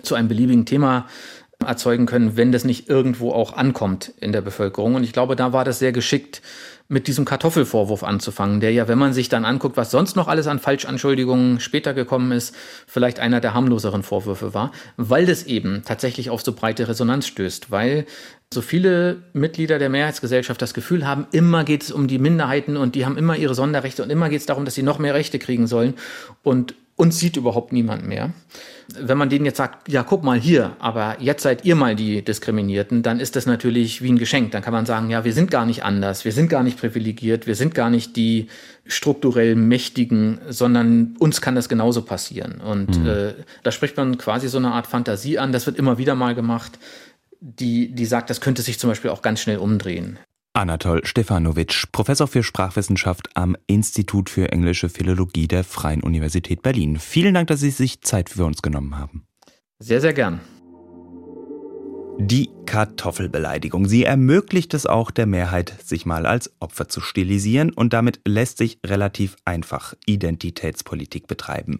zu 0.03 0.15
einem 0.15 0.27
beliebigen 0.27 0.65
Thema 0.65 1.07
erzeugen 1.65 2.05
können, 2.05 2.37
wenn 2.37 2.51
das 2.51 2.63
nicht 2.63 2.89
irgendwo 2.89 3.31
auch 3.31 3.53
ankommt 3.53 4.13
in 4.19 4.31
der 4.31 4.41
Bevölkerung. 4.41 4.95
Und 4.95 5.03
ich 5.03 5.13
glaube, 5.13 5.35
da 5.35 5.53
war 5.53 5.63
das 5.63 5.79
sehr 5.79 5.91
geschickt, 5.91 6.41
mit 6.91 7.07
diesem 7.07 7.23
Kartoffelvorwurf 7.23 8.03
anzufangen, 8.03 8.59
der 8.59 8.73
ja, 8.73 8.89
wenn 8.89 8.97
man 8.97 9.13
sich 9.13 9.29
dann 9.29 9.45
anguckt, 9.45 9.77
was 9.77 9.91
sonst 9.91 10.17
noch 10.17 10.27
alles 10.27 10.47
an 10.47 10.59
Falschanschuldigungen 10.59 11.61
später 11.61 11.93
gekommen 11.93 12.33
ist, 12.33 12.53
vielleicht 12.85 13.21
einer 13.21 13.39
der 13.39 13.53
harmloseren 13.53 14.03
Vorwürfe 14.03 14.53
war, 14.53 14.73
weil 14.97 15.25
das 15.25 15.43
eben 15.43 15.83
tatsächlich 15.85 16.29
auf 16.29 16.41
so 16.41 16.51
breite 16.51 16.89
Resonanz 16.89 17.27
stößt, 17.27 17.71
weil 17.71 18.05
so 18.53 18.59
viele 18.59 19.21
Mitglieder 19.31 19.79
der 19.79 19.87
Mehrheitsgesellschaft 19.89 20.61
das 20.61 20.73
Gefühl 20.73 21.07
haben, 21.07 21.27
immer 21.31 21.63
geht 21.63 21.83
es 21.83 21.93
um 21.93 22.09
die 22.09 22.19
Minderheiten 22.19 22.75
und 22.75 22.95
die 22.95 23.05
haben 23.05 23.17
immer 23.17 23.37
ihre 23.37 23.55
Sonderrechte 23.55 24.03
und 24.03 24.09
immer 24.09 24.27
geht 24.27 24.41
es 24.41 24.45
darum, 24.45 24.65
dass 24.65 24.75
sie 24.75 24.83
noch 24.83 24.99
mehr 24.99 25.13
Rechte 25.13 25.39
kriegen 25.39 25.67
sollen 25.67 25.93
und 26.43 26.75
uns 26.95 27.19
sieht 27.19 27.37
überhaupt 27.37 27.73
niemand 27.73 28.07
mehr 28.07 28.33
wenn 28.99 29.17
man 29.17 29.29
denen 29.29 29.45
jetzt 29.45 29.57
sagt, 29.57 29.89
ja, 29.89 30.03
guck 30.03 30.23
mal 30.23 30.39
hier, 30.39 30.75
aber 30.79 31.17
jetzt 31.19 31.43
seid 31.43 31.65
ihr 31.65 31.75
mal 31.75 31.95
die 31.95 32.23
Diskriminierten, 32.23 33.03
dann 33.03 33.19
ist 33.19 33.35
das 33.35 33.45
natürlich 33.45 34.01
wie 34.01 34.11
ein 34.11 34.17
Geschenk. 34.17 34.51
Dann 34.51 34.61
kann 34.61 34.73
man 34.73 34.85
sagen, 34.85 35.09
ja, 35.09 35.23
wir 35.23 35.33
sind 35.33 35.51
gar 35.51 35.65
nicht 35.65 35.83
anders, 35.83 36.25
wir 36.25 36.31
sind 36.31 36.49
gar 36.49 36.63
nicht 36.63 36.79
privilegiert, 36.79 37.47
wir 37.47 37.55
sind 37.55 37.73
gar 37.73 37.89
nicht 37.89 38.15
die 38.15 38.47
strukturell 38.85 39.55
Mächtigen, 39.55 40.39
sondern 40.49 41.15
uns 41.19 41.41
kann 41.41 41.55
das 41.55 41.69
genauso 41.69 42.01
passieren. 42.03 42.61
Und 42.61 42.99
mhm. 42.99 43.07
äh, 43.07 43.33
da 43.63 43.71
spricht 43.71 43.97
man 43.97 44.17
quasi 44.17 44.47
so 44.47 44.57
eine 44.57 44.71
Art 44.71 44.87
Fantasie 44.87 45.39
an, 45.39 45.51
das 45.51 45.65
wird 45.65 45.77
immer 45.77 45.97
wieder 45.97 46.15
mal 46.15 46.35
gemacht, 46.35 46.79
die, 47.39 47.93
die 47.93 48.05
sagt, 48.05 48.29
das 48.29 48.41
könnte 48.41 48.61
sich 48.61 48.79
zum 48.79 48.89
Beispiel 48.89 49.11
auch 49.11 49.21
ganz 49.21 49.39
schnell 49.39 49.57
umdrehen. 49.57 50.19
Anatol 50.53 51.05
Stefanovic, 51.05 51.91
Professor 51.93 52.27
für 52.27 52.43
Sprachwissenschaft 52.43 53.29
am 53.35 53.55
Institut 53.67 54.29
für 54.29 54.51
englische 54.51 54.89
Philologie 54.89 55.47
der 55.47 55.63
Freien 55.63 56.03
Universität 56.03 56.61
Berlin. 56.61 56.99
Vielen 56.99 57.33
Dank, 57.33 57.47
dass 57.47 57.61
Sie 57.61 57.69
sich 57.69 58.01
Zeit 58.01 58.29
für 58.29 58.43
uns 58.43 58.61
genommen 58.61 58.97
haben. 58.97 59.25
Sehr, 59.79 60.01
sehr 60.01 60.13
gern. 60.13 60.41
Die 62.19 62.49
Kartoffelbeleidigung. 62.65 63.87
Sie 63.87 64.03
ermöglicht 64.03 64.73
es 64.73 64.85
auch 64.85 65.09
der 65.09 65.25
Mehrheit, 65.25 65.73
sich 65.83 66.05
mal 66.05 66.25
als 66.25 66.51
Opfer 66.59 66.89
zu 66.89 66.99
stilisieren 66.99 67.71
und 67.71 67.93
damit 67.93 68.19
lässt 68.27 68.57
sich 68.57 68.79
relativ 68.85 69.37
einfach 69.45 69.95
Identitätspolitik 70.05 71.27
betreiben. 71.27 71.79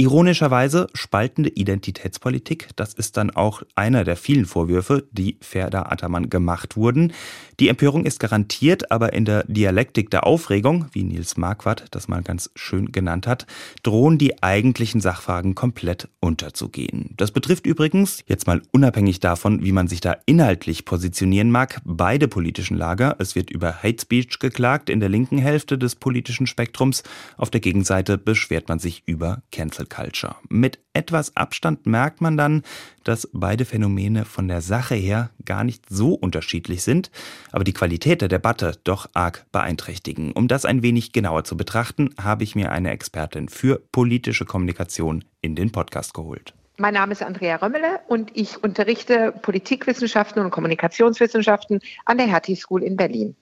Ironischerweise 0.00 0.86
spaltende 0.94 1.50
Identitätspolitik, 1.50 2.70
das 2.74 2.94
ist 2.94 3.18
dann 3.18 3.28
auch 3.28 3.60
einer 3.74 4.02
der 4.02 4.16
vielen 4.16 4.46
Vorwürfe, 4.46 5.06
die 5.12 5.36
Ferda 5.42 5.82
Attermann 5.90 6.30
gemacht 6.30 6.74
wurden. 6.74 7.12
Die 7.58 7.68
Empörung 7.68 8.06
ist 8.06 8.18
garantiert, 8.18 8.90
aber 8.90 9.12
in 9.12 9.26
der 9.26 9.44
Dialektik 9.44 10.08
der 10.08 10.26
Aufregung, 10.26 10.86
wie 10.92 11.02
Nils 11.02 11.36
Marquardt 11.36 11.84
das 11.90 12.08
mal 12.08 12.22
ganz 12.22 12.50
schön 12.54 12.92
genannt 12.92 13.26
hat, 13.26 13.46
drohen 13.82 14.16
die 14.16 14.42
eigentlichen 14.42 15.02
Sachfragen 15.02 15.54
komplett 15.54 16.08
unterzugehen. 16.18 17.12
Das 17.18 17.30
betrifft 17.30 17.66
übrigens, 17.66 18.24
jetzt 18.26 18.46
mal 18.46 18.62
unabhängig 18.72 19.20
davon, 19.20 19.62
wie 19.62 19.72
man 19.72 19.86
sich 19.86 20.00
da 20.00 20.16
inhaltlich 20.24 20.86
positionieren 20.86 21.50
mag, 21.50 21.82
beide 21.84 22.26
politischen 22.26 22.78
Lager. 22.78 23.16
Es 23.18 23.34
wird 23.34 23.50
über 23.50 23.82
Hate 23.82 24.00
Speech 24.00 24.38
geklagt 24.38 24.88
in 24.88 25.00
der 25.00 25.10
linken 25.10 25.36
Hälfte 25.36 25.76
des 25.76 25.94
politischen 25.94 26.46
Spektrums, 26.46 27.02
auf 27.36 27.50
der 27.50 27.60
Gegenseite 27.60 28.16
beschwert 28.16 28.70
man 28.70 28.78
sich 28.78 29.02
über 29.04 29.42
Cancel 29.52 29.89
Culture. 29.90 30.36
Mit 30.48 30.78
etwas 30.94 31.36
Abstand 31.36 31.84
merkt 31.84 32.20
man 32.20 32.36
dann, 32.36 32.62
dass 33.04 33.28
beide 33.32 33.64
Phänomene 33.64 34.24
von 34.24 34.48
der 34.48 34.62
Sache 34.62 34.94
her 34.94 35.30
gar 35.44 35.64
nicht 35.64 35.90
so 35.90 36.14
unterschiedlich 36.14 36.82
sind, 36.82 37.10
aber 37.52 37.64
die 37.64 37.74
Qualität 37.74 38.22
der 38.22 38.28
Debatte 38.28 38.78
doch 38.84 39.10
arg 39.12 39.44
beeinträchtigen. 39.52 40.32
Um 40.32 40.48
das 40.48 40.64
ein 40.64 40.82
wenig 40.82 41.12
genauer 41.12 41.44
zu 41.44 41.56
betrachten, 41.56 42.14
habe 42.18 42.44
ich 42.44 42.54
mir 42.54 42.72
eine 42.72 42.90
Expertin 42.90 43.48
für 43.48 43.82
politische 43.92 44.46
Kommunikation 44.46 45.24
in 45.42 45.54
den 45.54 45.72
Podcast 45.72 46.14
geholt. 46.14 46.54
Mein 46.78 46.94
Name 46.94 47.12
ist 47.12 47.22
Andrea 47.22 47.56
Römmele 47.56 48.00
und 48.08 48.30
ich 48.34 48.64
unterrichte 48.64 49.32
Politikwissenschaften 49.42 50.42
und 50.42 50.50
Kommunikationswissenschaften 50.50 51.80
an 52.06 52.16
der 52.16 52.26
Hertie 52.26 52.56
School 52.56 52.82
in 52.82 52.96
Berlin. 52.96 53.36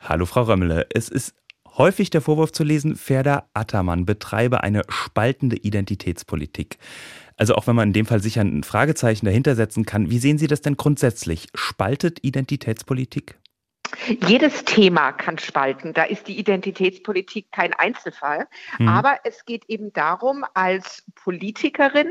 Hallo 0.00 0.26
Frau 0.26 0.42
Römmele, 0.42 0.86
es 0.92 1.08
ist 1.08 1.34
häufig 1.78 2.10
der 2.10 2.20
Vorwurf 2.20 2.52
zu 2.52 2.64
lesen, 2.64 2.96
Ferda 2.96 3.48
Attermann 3.54 4.06
betreibe 4.06 4.62
eine 4.62 4.82
spaltende 4.88 5.56
Identitätspolitik. 5.56 6.78
Also 7.36 7.54
auch 7.54 7.66
wenn 7.66 7.76
man 7.76 7.88
in 7.88 7.92
dem 7.94 8.06
Fall 8.06 8.22
sicher 8.22 8.42
ein 8.42 8.62
Fragezeichen 8.62 9.26
dahinter 9.26 9.56
setzen 9.56 9.84
kann, 9.84 10.10
wie 10.10 10.18
sehen 10.18 10.38
Sie 10.38 10.46
das 10.46 10.60
denn 10.60 10.76
grundsätzlich? 10.76 11.48
Spaltet 11.54 12.22
Identitätspolitik? 12.22 13.38
Jedes 14.26 14.64
Thema 14.64 15.12
kann 15.12 15.38
spalten. 15.38 15.92
Da 15.92 16.04
ist 16.04 16.28
die 16.28 16.38
Identitätspolitik 16.38 17.52
kein 17.52 17.72
Einzelfall. 17.72 18.46
Mhm. 18.78 18.88
Aber 18.88 19.18
es 19.24 19.44
geht 19.44 19.64
eben 19.68 19.92
darum, 19.92 20.44
als 20.54 21.04
Politikerin 21.14 22.08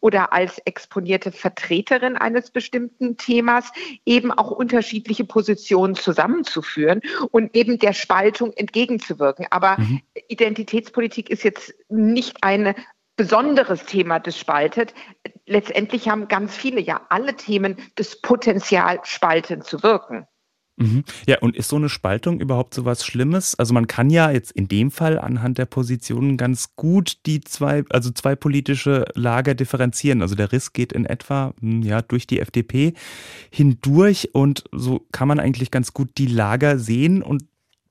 oder 0.00 0.32
als 0.32 0.58
exponierte 0.58 1.32
Vertreterin 1.32 2.16
eines 2.16 2.50
bestimmten 2.50 3.16
Themas 3.16 3.72
eben 4.04 4.30
auch 4.32 4.50
unterschiedliche 4.50 5.24
Positionen 5.24 5.94
zusammenzuführen 5.94 7.00
und 7.30 7.54
eben 7.56 7.78
der 7.78 7.92
Spaltung 7.92 8.52
entgegenzuwirken. 8.52 9.46
Aber 9.50 9.76
mhm. 9.78 10.00
Identitätspolitik 10.28 11.30
ist 11.30 11.44
jetzt 11.44 11.74
nicht 11.88 12.42
ein 12.42 12.74
besonderes 13.16 13.84
Thema, 13.84 14.18
das 14.18 14.38
spaltet. 14.38 14.94
Letztendlich 15.44 16.08
haben 16.08 16.28
ganz 16.28 16.56
viele, 16.56 16.80
ja 16.80 17.02
alle 17.10 17.36
Themen 17.36 17.76
das 17.96 18.20
Potenzial, 18.20 19.00
spalten 19.04 19.62
zu 19.62 19.82
wirken. 19.82 20.26
Mhm. 20.80 21.04
Ja, 21.26 21.38
und 21.40 21.56
ist 21.56 21.68
so 21.68 21.76
eine 21.76 21.90
Spaltung 21.90 22.40
überhaupt 22.40 22.72
so 22.72 22.84
was 22.86 23.04
Schlimmes? 23.04 23.54
Also 23.58 23.74
man 23.74 23.86
kann 23.86 24.08
ja 24.08 24.30
jetzt 24.30 24.50
in 24.52 24.66
dem 24.66 24.90
Fall 24.90 25.18
anhand 25.18 25.58
der 25.58 25.66
Positionen 25.66 26.38
ganz 26.38 26.74
gut 26.74 27.18
die 27.26 27.42
zwei, 27.42 27.84
also 27.90 28.10
zwei 28.10 28.34
politische 28.34 29.04
Lager 29.14 29.54
differenzieren. 29.54 30.22
Also 30.22 30.34
der 30.34 30.52
Riss 30.52 30.72
geht 30.72 30.92
in 30.92 31.04
etwa 31.04 31.52
hm, 31.60 31.82
ja 31.82 32.00
durch 32.00 32.26
die 32.26 32.40
FDP 32.40 32.94
hindurch 33.50 34.30
und 34.32 34.64
so 34.72 35.06
kann 35.12 35.28
man 35.28 35.38
eigentlich 35.38 35.70
ganz 35.70 35.92
gut 35.92 36.10
die 36.18 36.26
Lager 36.26 36.78
sehen 36.78 37.22
und 37.22 37.44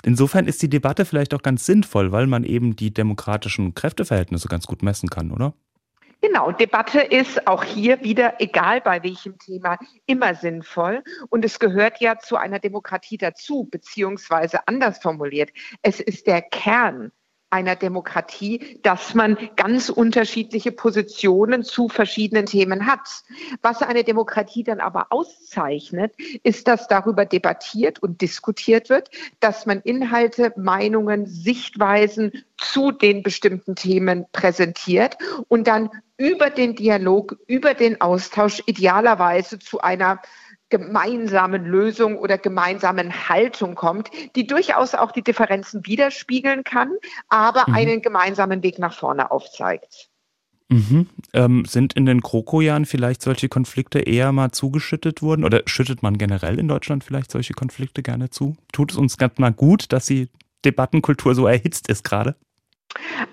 Insofern 0.06 0.48
ist 0.48 0.62
die 0.62 0.70
Debatte 0.70 1.04
vielleicht 1.04 1.34
auch 1.34 1.42
ganz 1.42 1.66
sinnvoll, 1.66 2.14
weil 2.14 2.26
man 2.26 2.46
eben 2.46 2.78
die 2.78 2.94
demokratischen 2.94 3.76
Kräfteverhältnisse 3.76 4.48
ganz 4.48 4.66
gut 4.66 4.82
messen 4.82 5.10
kann, 5.10 5.30
oder? 5.30 5.54
Genau, 6.22 6.52
Debatte 6.52 7.00
ist 7.00 7.48
auch 7.48 7.64
hier 7.64 8.04
wieder, 8.04 8.36
egal 8.40 8.82
bei 8.82 9.02
welchem 9.04 9.38
Thema, 9.38 9.78
immer 10.06 10.36
sinnvoll. 10.36 11.02
Und 11.30 11.46
es 11.46 11.60
gehört 11.60 12.02
ja 12.02 12.20
zu 12.20 12.36
einer 12.36 12.60
Demokratie 12.60 13.18
dazu, 13.18 13.70
beziehungsweise 13.72 14.68
anders 14.68 15.00
formuliert, 15.00 15.52
es 15.82 16.02
ist 16.02 16.28
der 16.28 16.42
Kern 16.42 17.14
einer 17.50 17.76
Demokratie, 17.76 18.80
dass 18.84 19.14
man 19.16 19.38
ganz 19.56 19.90
unterschiedliche 19.90 20.72
Positionen 20.72 21.64
zu 21.64 21.90
verschiedenen 21.90 22.46
Themen 22.46 22.86
hat. 22.86 23.24
Was 23.62 23.82
eine 23.82 24.04
Demokratie 24.04 24.64
dann 24.64 24.80
aber 24.80 25.08
auszeichnet, 25.10 26.14
ist, 26.44 26.68
dass 26.68 26.88
darüber 26.88 27.26
debattiert 27.26 28.02
und 28.02 28.22
diskutiert 28.22 28.90
wird, 28.90 29.10
dass 29.40 29.66
man 29.66 29.82
Inhalte, 29.82 30.54
Meinungen, 30.58 31.26
Sichtweisen 31.26 32.32
zu 32.58 32.92
den 32.92 33.24
bestimmten 33.24 33.76
Themen 33.76 34.26
präsentiert 34.32 35.18
und 35.48 35.68
dann 35.68 35.90
über 36.18 36.50
den 36.50 36.76
Dialog, 36.76 37.38
über 37.48 37.74
den 37.74 38.02
Austausch 38.02 38.62
idealerweise 38.66 39.58
zu 39.58 39.80
einer 39.80 40.20
gemeinsamen 40.70 41.66
Lösung 41.66 42.18
oder 42.18 42.38
gemeinsamen 42.38 43.30
Haltung 43.30 43.76
kommt, 43.76 44.10
die 44.36 44.48
durchaus 44.48 44.96
auch 44.96 45.12
die 45.12 45.24
Differenzen 45.24 45.86
widerspiegeln 45.86 46.64
kann, 46.64 46.92
aber 47.28 47.66
mhm. 47.68 47.76
einen 47.76 48.02
gemeinsamen 48.02 48.64
Weg 48.64 48.80
nach 48.80 48.94
vorne 48.94 49.32
aufzeigt. 49.32 50.10
Mhm. 50.72 51.08
Ähm, 51.34 51.66
sind 51.66 51.94
in 51.94 52.06
den 52.06 52.22
Kroko-Jahren 52.22 52.86
vielleicht 52.86 53.24
solche 53.24 53.50
Konflikte 53.50 54.00
eher 54.00 54.32
mal 54.32 54.52
zugeschüttet 54.52 55.24
worden? 55.24 55.44
Oder 55.44 55.64
schüttet 55.66 56.04
man 56.04 56.18
generell 56.18 56.60
in 56.60 56.68
Deutschland 56.68 57.04
vielleicht 57.04 57.32
solche 57.32 57.54
Konflikte 57.54 58.04
gerne 58.04 58.30
zu? 58.30 58.56
Tut 58.72 58.92
es 58.92 58.98
uns 58.98 59.18
ganz 59.18 59.40
mal 59.40 59.52
gut, 59.52 59.92
dass 59.92 60.06
die 60.06 60.30
Debattenkultur 60.66 61.34
so 61.34 61.48
erhitzt 61.48 61.90
ist 61.90 62.04
gerade? 62.04 62.36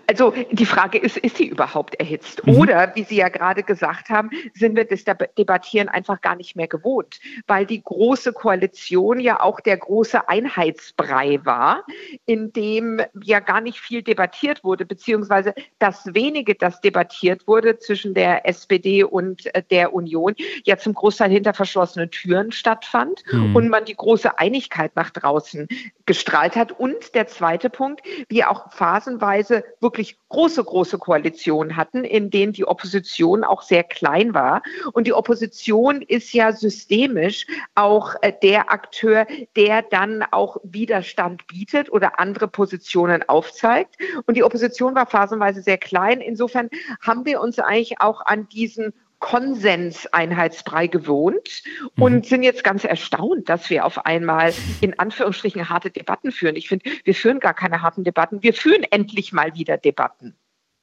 Also 0.07 0.35
die 0.51 0.67
Frage 0.67 0.99
ist, 0.99 1.17
ist 1.17 1.39
sie 1.39 1.47
überhaupt 1.47 1.95
erhitzt? 1.97 2.47
Mhm. 2.47 2.57
Oder, 2.57 2.93
wie 2.95 3.05
Sie 3.05 3.17
ja 3.17 3.29
gerade 3.29 3.63
gesagt 3.63 4.11
haben, 4.11 4.31
sind 4.55 4.77
wir 4.77 4.85
das 4.85 5.05
Debattieren 5.05 5.89
einfach 5.89 6.21
gar 6.21 6.37
nicht 6.37 6.57
mehr 6.57 6.69
gewohnt, 6.69 7.19
weil 7.47 7.67
die 7.67 7.83
große 7.83 8.33
Koalition 8.33 9.19
ja 9.19 9.41
auch 9.41 9.61
der 9.61 9.77
große 9.79 10.29
Einheitsbrei 10.29 11.41
war, 11.45 11.85
in 12.27 12.53
dem 12.53 13.01
ja 13.23 13.41
gar 13.41 13.61
nicht 13.61 13.81
viel 13.81 14.03
debattiert 14.03 14.63
wurde, 14.63 14.85
beziehungsweise 14.85 15.55
das 15.79 16.15
wenige, 16.15 16.55
das 16.55 16.81
debattiert 16.81 17.49
wurde 17.49 17.79
zwischen 17.79 18.15
der 18.15 18.47
SPD 18.47 19.05
und 19.05 19.53
äh, 19.55 19.63
der 19.71 19.95
Union, 19.95 20.35
ja 20.65 20.77
zum 20.77 20.95
Großteil 20.95 21.31
hinter 21.31 21.55
verschlossenen 21.55 22.11
Türen 22.11 22.53
stattfand 22.53 23.23
mhm. 23.33 23.57
und 23.57 23.69
man 23.69 23.85
die 23.85 23.97
große 23.97 24.39
Einigkeit 24.39 24.95
nach 24.97 25.11
draußen 25.11 25.67
gestrahlt 26.05 26.57
hat. 26.57 26.73
Und 26.73 27.15
der 27.15 27.27
zweite 27.27 27.71
Punkt, 27.71 28.03
wie 28.29 28.45
auch 28.45 28.71
phasenweise 28.73 29.46
wirklich 29.81 30.19
große, 30.29 30.63
große 30.63 30.99
Koalitionen 30.99 31.77
hatten, 31.77 32.05
in 32.05 32.31
denen 32.31 32.53
die 32.53 32.67
Opposition 32.67 33.45
auch 33.45 33.63
sehr 33.63 33.85
klein 33.85 34.35
war. 34.35 34.63
Und 34.93 35.07
die 35.07 35.13
Opposition 35.13 36.03
ist 36.03 36.33
ja 36.33 36.53
systemisch 36.53 37.47
auch 37.75 38.15
äh, 38.23 38.33
der 38.43 38.71
Akteur, 38.71 39.27
der 39.57 39.83
dann 39.83 40.25
auch 40.31 40.59
Widerstand 40.63 41.47
bietet 41.47 41.91
oder 41.91 42.19
andere 42.19 42.49
Positionen 42.49 43.23
aufzeigt. 43.29 43.97
Und 44.27 44.37
die 44.37 44.45
Opposition 44.45 44.95
war 44.95 45.07
phasenweise 45.07 45.63
sehr 45.63 45.79
klein. 45.79 46.21
Insofern 46.21 46.69
haben 47.01 47.25
wir 47.25 47.41
uns 47.41 47.59
eigentlich 47.59 48.01
auch 48.01 48.21
an 48.25 48.49
diesen 48.49 48.93
Konsenseinheitsbrei 49.19 50.87
gewohnt 50.87 51.63
mhm. 51.97 52.03
und 52.03 52.27
sind 52.27 52.43
jetzt 52.43 52.65
ganz 52.65 52.85
erstaunt, 52.85 53.49
dass 53.49 53.71
wir 53.71 53.85
auf 53.85 54.05
einmal 54.07 54.53
in 54.81 54.99
Anführungsstrichen 54.99 55.69
harte 55.69 55.91
Debatten 55.91 56.33
führen. 56.33 56.57
Ich 56.57 56.69
finde, 56.69 56.91
wir 57.05 57.15
führen 57.15 57.41
gar 57.41 57.55
keine 57.55 57.83
harten 57.83 58.05
Debatten. 58.05 58.43
Wir 58.43 58.55
führen 58.55 58.85
endlich 58.91 59.33
mal 59.33 59.55
wieder 59.55 59.79
Debatten. 59.79 60.35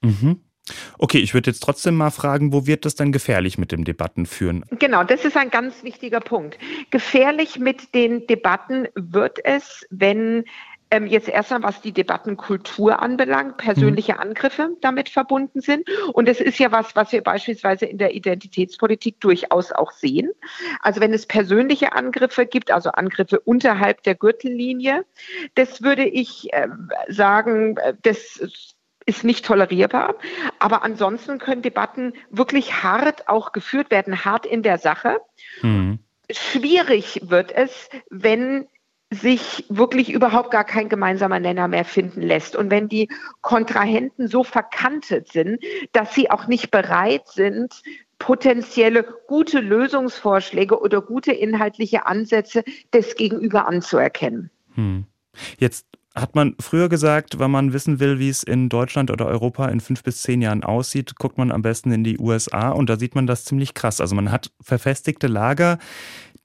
Mhm. 0.02 0.42
Okay, 0.98 1.18
ich 1.18 1.34
würde 1.34 1.52
jetzt 1.52 1.60
trotzdem 1.60 1.96
mal 1.96 2.12
fragen, 2.12 2.54
wo 2.54 2.66
wird 2.66 2.86
das 2.86 2.96
dann 2.96 3.12
gefährlich 3.12 3.58
mit 3.58 3.74
dem 3.74 3.84
Debatten 3.84 4.26
führen? 4.26 4.64
Genau, 4.80 5.04
das 5.04 5.26
ist 5.26 5.36
ein 5.36 5.50
ganz 5.50 5.84
wichtiger 5.84 6.22
Punkt. 6.22 6.58
Gefährlich 6.90 7.60
mit 7.60 7.94
den 7.94 8.26
Debatten 8.28 8.88
wird 8.96 9.44
es, 9.44 9.86
wenn 9.90 10.46
ähm, 10.94 11.08
jetzt 11.08 11.28
erstmal, 11.28 11.64
was 11.64 11.82
die 11.82 11.92
Debattenkultur 11.92 13.02
anbelangt, 13.02 13.58
persönliche 13.58 14.14
mhm. 14.14 14.20
Angriffe 14.20 14.78
damit 14.82 15.10
verbunden 15.10 15.60
sind. 15.60 15.90
Und 16.14 16.28
das 16.28 16.40
ist 16.40 16.60
ja 16.60 16.72
was, 16.72 16.96
was 16.96 17.12
wir 17.12 17.24
beispielsweise 17.24 17.88
in 17.88 17.98
der 17.98 18.14
Identitätspolitik 18.14 19.20
durchaus 19.20 19.72
auch 19.72 19.92
sehen. 19.92 20.30
Also 20.82 21.02
wenn 21.02 21.12
es 21.12 21.26
persönliche 21.26 21.94
Angriffe 21.94 22.46
gibt, 22.46 22.70
also 22.70 22.92
Angriffe 22.92 23.40
unterhalb 23.40 24.04
der 24.04 24.14
Gürtellinie, 24.14 25.04
das 25.56 25.82
würde 25.82 26.06
ich 26.06 26.54
äh, 26.54 26.68
sagen, 27.08 27.76
das 28.04 28.40
ist 29.08 29.24
nicht 29.24 29.46
tolerierbar. 29.46 30.14
Aber 30.60 30.84
ansonsten 30.84 31.40
können 31.40 31.64
Debatten 31.64 32.14
wirklich 32.30 32.84
hart 32.84 33.28
auch 33.28 33.52
geführt 33.52 33.90
werden, 33.90 34.26
hart 34.26 34.46
in 34.46 34.62
der 34.62 34.78
Sache. 34.78 35.18
Mhm. 35.64 35.98
Schwierig 36.30 37.20
wird 37.24 37.52
es, 37.52 37.90
wenn 38.12 38.68
sich 39.14 39.66
wirklich 39.70 40.12
überhaupt 40.12 40.52
gar 40.52 40.64
kein 40.64 40.90
gemeinsamer 40.90 41.40
Nenner 41.40 41.68
mehr 41.68 41.86
finden 41.86 42.22
lässt. 42.22 42.56
Und 42.56 42.72
wenn 42.72 42.90
die 42.90 43.10
Kontrahenten 43.42 44.28
so 44.28 44.44
verkantet 44.44 45.32
sind, 45.32 45.64
dass 45.92 46.14
sie 46.14 46.30
auch 46.32 46.48
nicht 46.48 46.72
bereit 46.72 47.28
sind, 47.28 47.82
potenzielle 48.20 49.06
gute 49.28 49.60
Lösungsvorschläge 49.60 50.80
oder 50.80 51.02
gute 51.02 51.34
inhaltliche 51.34 52.06
Ansätze 52.06 52.64
des 52.94 53.16
Gegenüber 53.16 53.68
anzuerkennen. 53.68 54.50
Hm. 54.76 55.06
Jetzt 55.58 55.86
hat 56.16 56.36
man 56.36 56.56
früher 56.60 56.90
gesagt, 56.90 57.40
wenn 57.40 57.50
man 57.50 57.74
wissen 57.74 58.00
will, 58.00 58.20
wie 58.20 58.30
es 58.30 58.44
in 58.44 58.70
Deutschland 58.70 59.10
oder 59.10 59.26
Europa 59.26 59.68
in 59.68 59.80
fünf 59.80 60.04
bis 60.04 60.22
zehn 60.22 60.42
Jahren 60.42 60.64
aussieht, 60.64 61.16
guckt 61.18 61.38
man 61.38 61.52
am 61.52 61.64
besten 61.64 61.92
in 61.92 62.04
die 62.04 62.20
USA 62.20 62.70
und 62.70 62.90
da 62.90 62.98
sieht 62.98 63.16
man 63.16 63.26
das 63.26 63.46
ziemlich 63.46 63.74
krass. 63.74 64.00
Also 64.00 64.16
man 64.16 64.32
hat 64.32 64.52
verfestigte 64.62 65.28
Lager, 65.28 65.80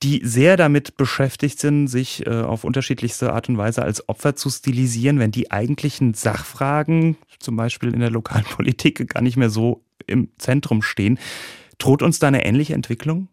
die 0.03 0.21
sehr 0.25 0.57
damit 0.57 0.97
beschäftigt 0.97 1.59
sind, 1.59 1.89
sich 1.89 2.27
äh, 2.27 2.31
auf 2.31 2.65
unterschiedlichste 2.65 3.33
Art 3.33 3.49
und 3.49 3.59
Weise 3.59 3.83
als 3.83 4.09
Opfer 4.09 4.37
zu 4.37 4.49
stilisieren, 4.51 5.19
wenn 5.19 5.33
die 5.33 5.51
eigentlichen 5.51 6.15
Sachfragen, 6.15 7.17
zum 7.41 7.57
Beispiel 7.57 7.93
in 7.93 8.01
der 8.01 8.11
Lokalpolitik, 8.11 9.09
gar 9.13 9.23
nicht 9.23 9.37
mehr 9.37 9.51
so 9.51 9.85
im 10.07 10.31
Zentrum 10.39 10.83
stehen. 10.83 11.19
Droht 11.79 12.03
uns 12.03 12.19
da 12.19 12.29
eine 12.29 12.45
ähnliche 12.45 12.75
Entwicklung? 12.75 13.29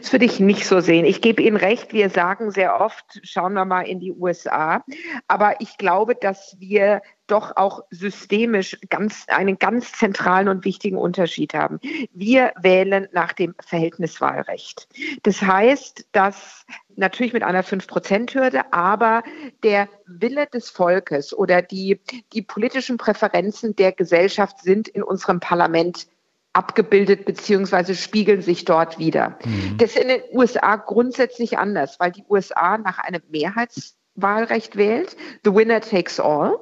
Das 0.00 0.12
würde 0.12 0.24
ich 0.24 0.38
nicht 0.38 0.66
so 0.66 0.80
sehen. 0.80 1.04
Ich 1.04 1.20
gebe 1.20 1.42
Ihnen 1.42 1.56
recht, 1.56 1.92
wir 1.92 2.08
sagen 2.08 2.50
sehr 2.52 2.80
oft, 2.80 3.20
schauen 3.22 3.54
wir 3.54 3.64
mal 3.64 3.82
in 3.82 3.98
die 3.98 4.12
USA. 4.12 4.84
Aber 5.26 5.60
ich 5.60 5.78
glaube, 5.78 6.14
dass 6.14 6.56
wir 6.60 7.02
doch 7.26 7.56
auch 7.56 7.82
systemisch 7.90 8.78
ganz, 8.90 9.24
einen 9.28 9.58
ganz 9.58 9.92
zentralen 9.92 10.48
und 10.48 10.64
wichtigen 10.64 10.98
Unterschied 10.98 11.54
haben. 11.54 11.80
Wir 12.12 12.52
wählen 12.60 13.08
nach 13.12 13.32
dem 13.32 13.54
Verhältniswahlrecht. 13.64 14.88
Das 15.22 15.40
heißt, 15.40 16.06
dass 16.12 16.66
natürlich 16.96 17.32
mit 17.32 17.42
einer 17.42 17.64
5-Prozent-Hürde, 17.64 18.72
aber 18.72 19.22
der 19.62 19.88
Wille 20.06 20.46
des 20.46 20.70
Volkes 20.70 21.32
oder 21.36 21.62
die, 21.62 22.00
die 22.32 22.42
politischen 22.42 22.98
Präferenzen 22.98 23.74
der 23.74 23.92
Gesellschaft 23.92 24.60
sind 24.60 24.88
in 24.88 25.02
unserem 25.02 25.40
Parlament 25.40 26.06
abgebildet 26.54 27.26
beziehungsweise 27.26 27.94
spiegeln 27.94 28.40
sich 28.40 28.64
dort 28.64 28.98
wieder. 28.98 29.38
Mhm. 29.44 29.76
Das 29.78 29.90
ist 29.90 29.98
in 29.98 30.08
den 30.08 30.22
USA 30.32 30.76
grundsätzlich 30.76 31.58
anders, 31.58 32.00
weil 32.00 32.12
die 32.12 32.24
USA 32.28 32.78
nach 32.78 32.98
einem 32.98 33.22
Mehrheitswahlrecht 33.28 34.76
wählt. 34.76 35.16
The 35.44 35.54
winner 35.54 35.80
takes 35.80 36.18
all. 36.18 36.58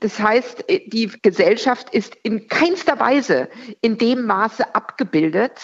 Das 0.00 0.18
heißt, 0.18 0.64
die 0.68 1.10
Gesellschaft 1.22 1.90
ist 1.90 2.16
in 2.22 2.48
keinster 2.48 2.98
Weise 2.98 3.48
in 3.80 3.98
dem 3.98 4.24
Maße 4.24 4.74
abgebildet, 4.74 5.60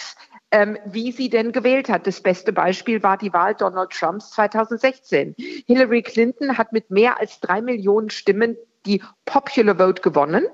ähm, 0.51 0.77
wie 0.85 1.11
sie 1.11 1.29
denn 1.29 1.51
gewählt 1.51 1.89
hat. 1.89 2.05
Das 2.07 2.21
beste 2.21 2.51
Beispiel 2.53 3.01
war 3.03 3.17
die 3.17 3.33
Wahl 3.33 3.55
Donald 3.55 3.91
Trumps 3.91 4.31
2016. 4.31 5.35
Hillary 5.65 6.01
Clinton 6.01 6.57
hat 6.57 6.73
mit 6.73 6.91
mehr 6.91 7.19
als 7.19 7.39
drei 7.39 7.61
Millionen 7.61 8.09
Stimmen 8.09 8.57
die 8.85 9.01
Popular 9.25 9.77
Vote 9.77 10.01
gewonnen. 10.01 10.45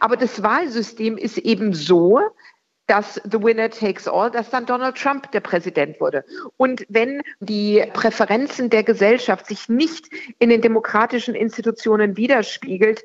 Aber 0.00 0.16
das 0.16 0.42
Wahlsystem 0.42 1.16
ist 1.16 1.38
eben 1.38 1.74
so, 1.74 2.20
dass 2.86 3.20
the 3.24 3.42
winner 3.42 3.70
takes 3.70 4.06
all, 4.06 4.30
dass 4.30 4.50
dann 4.50 4.66
Donald 4.66 4.96
Trump 4.96 5.30
der 5.32 5.40
Präsident 5.40 6.00
wurde. 6.00 6.24
Und 6.56 6.84
wenn 6.88 7.22
die 7.40 7.82
Präferenzen 7.94 8.68
der 8.68 8.82
Gesellschaft 8.82 9.46
sich 9.46 9.68
nicht 9.68 10.08
in 10.38 10.50
den 10.50 10.60
demokratischen 10.60 11.34
Institutionen 11.34 12.16
widerspiegelt, 12.16 13.02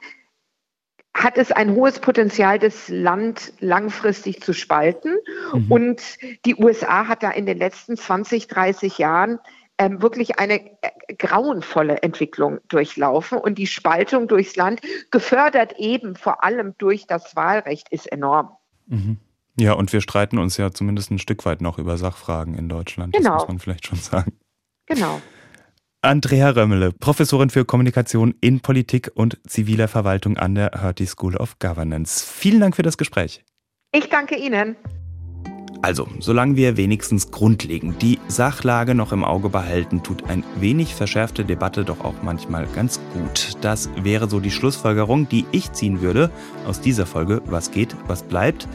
hat 1.14 1.38
es 1.38 1.52
ein 1.52 1.76
hohes 1.76 2.00
Potenzial, 2.00 2.60
das 2.60 2.88
Land 2.88 3.54
langfristig 3.60 4.42
zu 4.42 4.54
spalten. 4.54 5.18
Mhm. 5.54 5.72
Und 5.72 6.02
die 6.46 6.56
USA 6.56 7.08
hat 7.08 7.24
da 7.24 7.32
in 7.32 7.46
den 7.46 7.58
letzten 7.58 7.98
20, 7.98 8.48
30 8.48 8.98
Jahren 8.98 9.40
ähm, 9.80 10.02
wirklich 10.02 10.38
eine 10.38 10.60
äh, 10.60 11.16
grauenvolle 11.18 12.04
Entwicklung 12.04 12.60
durchlaufen. 12.68 13.40
Und 13.40 13.58
die 13.58 13.66
Spaltung 13.66 14.28
durchs 14.28 14.56
Land, 14.56 14.82
gefördert 15.10 15.74
eben 15.80 16.16
vor 16.16 16.44
allem 16.44 16.76
durch 16.78 17.08
das 17.08 17.36
Wahlrecht, 17.36 17.90
ist 17.90 18.12
enorm. 18.12 18.52
Mhm. 18.86 19.18
Ja, 19.58 19.74
und 19.74 19.92
wir 19.92 20.02
streiten 20.02 20.38
uns 20.38 20.58
ja 20.58 20.72
zumindest 20.72 21.12
ein 21.12 21.20
Stück 21.20 21.46
weit 21.46 21.62
noch 21.62 21.80
über 21.80 21.98
Sachfragen 21.98 22.54
in 22.56 22.70
Deutschland. 22.70 23.14
Genau. 23.14 23.32
Das 23.32 23.42
muss 23.42 23.48
man 23.48 23.60
vielleicht 23.60 23.88
schon 23.88 23.98
sagen. 23.98 24.34
Genau. 24.86 25.22
Andrea 26.02 26.50
Römmele, 26.52 26.94
Professorin 26.94 27.50
für 27.50 27.66
Kommunikation 27.66 28.34
in 28.40 28.62
Politik 28.62 29.12
und 29.16 29.38
ziviler 29.46 29.90
Verwaltung 29.90 30.38
an 30.38 30.56
der 30.56 30.72
Hertie 30.80 31.06
School 31.06 31.36
of 31.36 31.60
Governance. 31.60 32.26
Vielen 32.26 32.62
Dank 32.62 32.76
für 32.76 32.84
das 32.84 32.98
Gespräch. 32.98 33.44
Ich 33.92 34.08
danke 34.10 34.36
Ihnen. 34.38 34.78
Also, 35.82 36.08
solange 36.20 36.58
wir 36.58 36.76
wenigstens 36.76 37.32
grundlegend 37.32 38.02
die 38.02 38.20
Sachlage 38.28 38.96
noch 38.96 39.14
im 39.14 39.24
Auge 39.24 39.48
behalten, 39.48 40.04
tut 40.04 40.30
ein 40.30 40.44
wenig 40.60 40.94
verschärfte 40.94 41.46
Debatte 41.46 41.86
doch 41.86 42.02
auch 42.02 42.16
manchmal 42.22 42.68
ganz 42.76 43.00
gut. 43.14 43.54
Das 43.62 43.90
wäre 43.96 44.30
so 44.30 44.42
die 44.42 44.52
Schlussfolgerung, 44.52 45.30
die 45.30 45.46
ich 45.54 45.72
ziehen 45.72 46.02
würde 46.02 46.32
aus 46.68 46.82
dieser 46.82 47.06
Folge 47.06 47.42
Was 47.46 47.72
geht, 47.72 47.96
was 48.08 48.24
bleibt. 48.24 48.68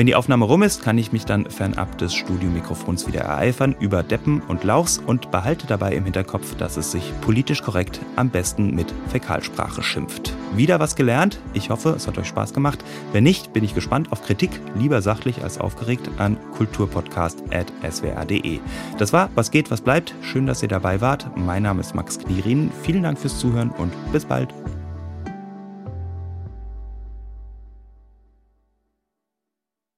Wenn 0.00 0.06
die 0.06 0.14
Aufnahme 0.14 0.46
rum 0.46 0.62
ist, 0.62 0.82
kann 0.82 0.96
ich 0.96 1.12
mich 1.12 1.26
dann 1.26 1.50
fernab 1.50 1.98
des 1.98 2.14
Studiomikrofons 2.14 3.06
wieder 3.06 3.20
ereifern 3.20 3.76
über 3.80 4.02
Deppen 4.02 4.40
und 4.40 4.64
Lauchs 4.64 4.96
und 4.96 5.30
behalte 5.30 5.66
dabei 5.66 5.92
im 5.92 6.04
Hinterkopf, 6.04 6.56
dass 6.56 6.78
es 6.78 6.92
sich 6.92 7.12
politisch 7.20 7.60
korrekt 7.60 8.00
am 8.16 8.30
besten 8.30 8.74
mit 8.74 8.94
Fäkalsprache 9.08 9.82
schimpft. 9.82 10.34
Wieder 10.56 10.80
was 10.80 10.96
gelernt. 10.96 11.38
Ich 11.52 11.68
hoffe, 11.68 11.90
es 11.90 12.06
hat 12.06 12.16
euch 12.16 12.28
Spaß 12.28 12.54
gemacht. 12.54 12.82
Wenn 13.12 13.24
nicht, 13.24 13.52
bin 13.52 13.62
ich 13.62 13.74
gespannt 13.74 14.10
auf 14.10 14.24
Kritik, 14.24 14.58
lieber 14.74 15.02
sachlich 15.02 15.42
als 15.42 15.60
aufgeregt, 15.60 16.08
an 16.16 16.38
kulturpodcast.swr.de. 16.52 18.60
Das 18.96 19.12
war 19.12 19.28
Was 19.34 19.50
geht, 19.50 19.70
was 19.70 19.82
bleibt. 19.82 20.14
Schön, 20.22 20.46
dass 20.46 20.62
ihr 20.62 20.68
dabei 20.68 21.02
wart. 21.02 21.26
Mein 21.36 21.64
Name 21.64 21.80
ist 21.80 21.94
Max 21.94 22.18
Knierin. 22.18 22.70
Vielen 22.84 23.02
Dank 23.02 23.18
fürs 23.18 23.38
Zuhören 23.38 23.68
und 23.68 23.92
bis 24.12 24.24
bald. 24.24 24.48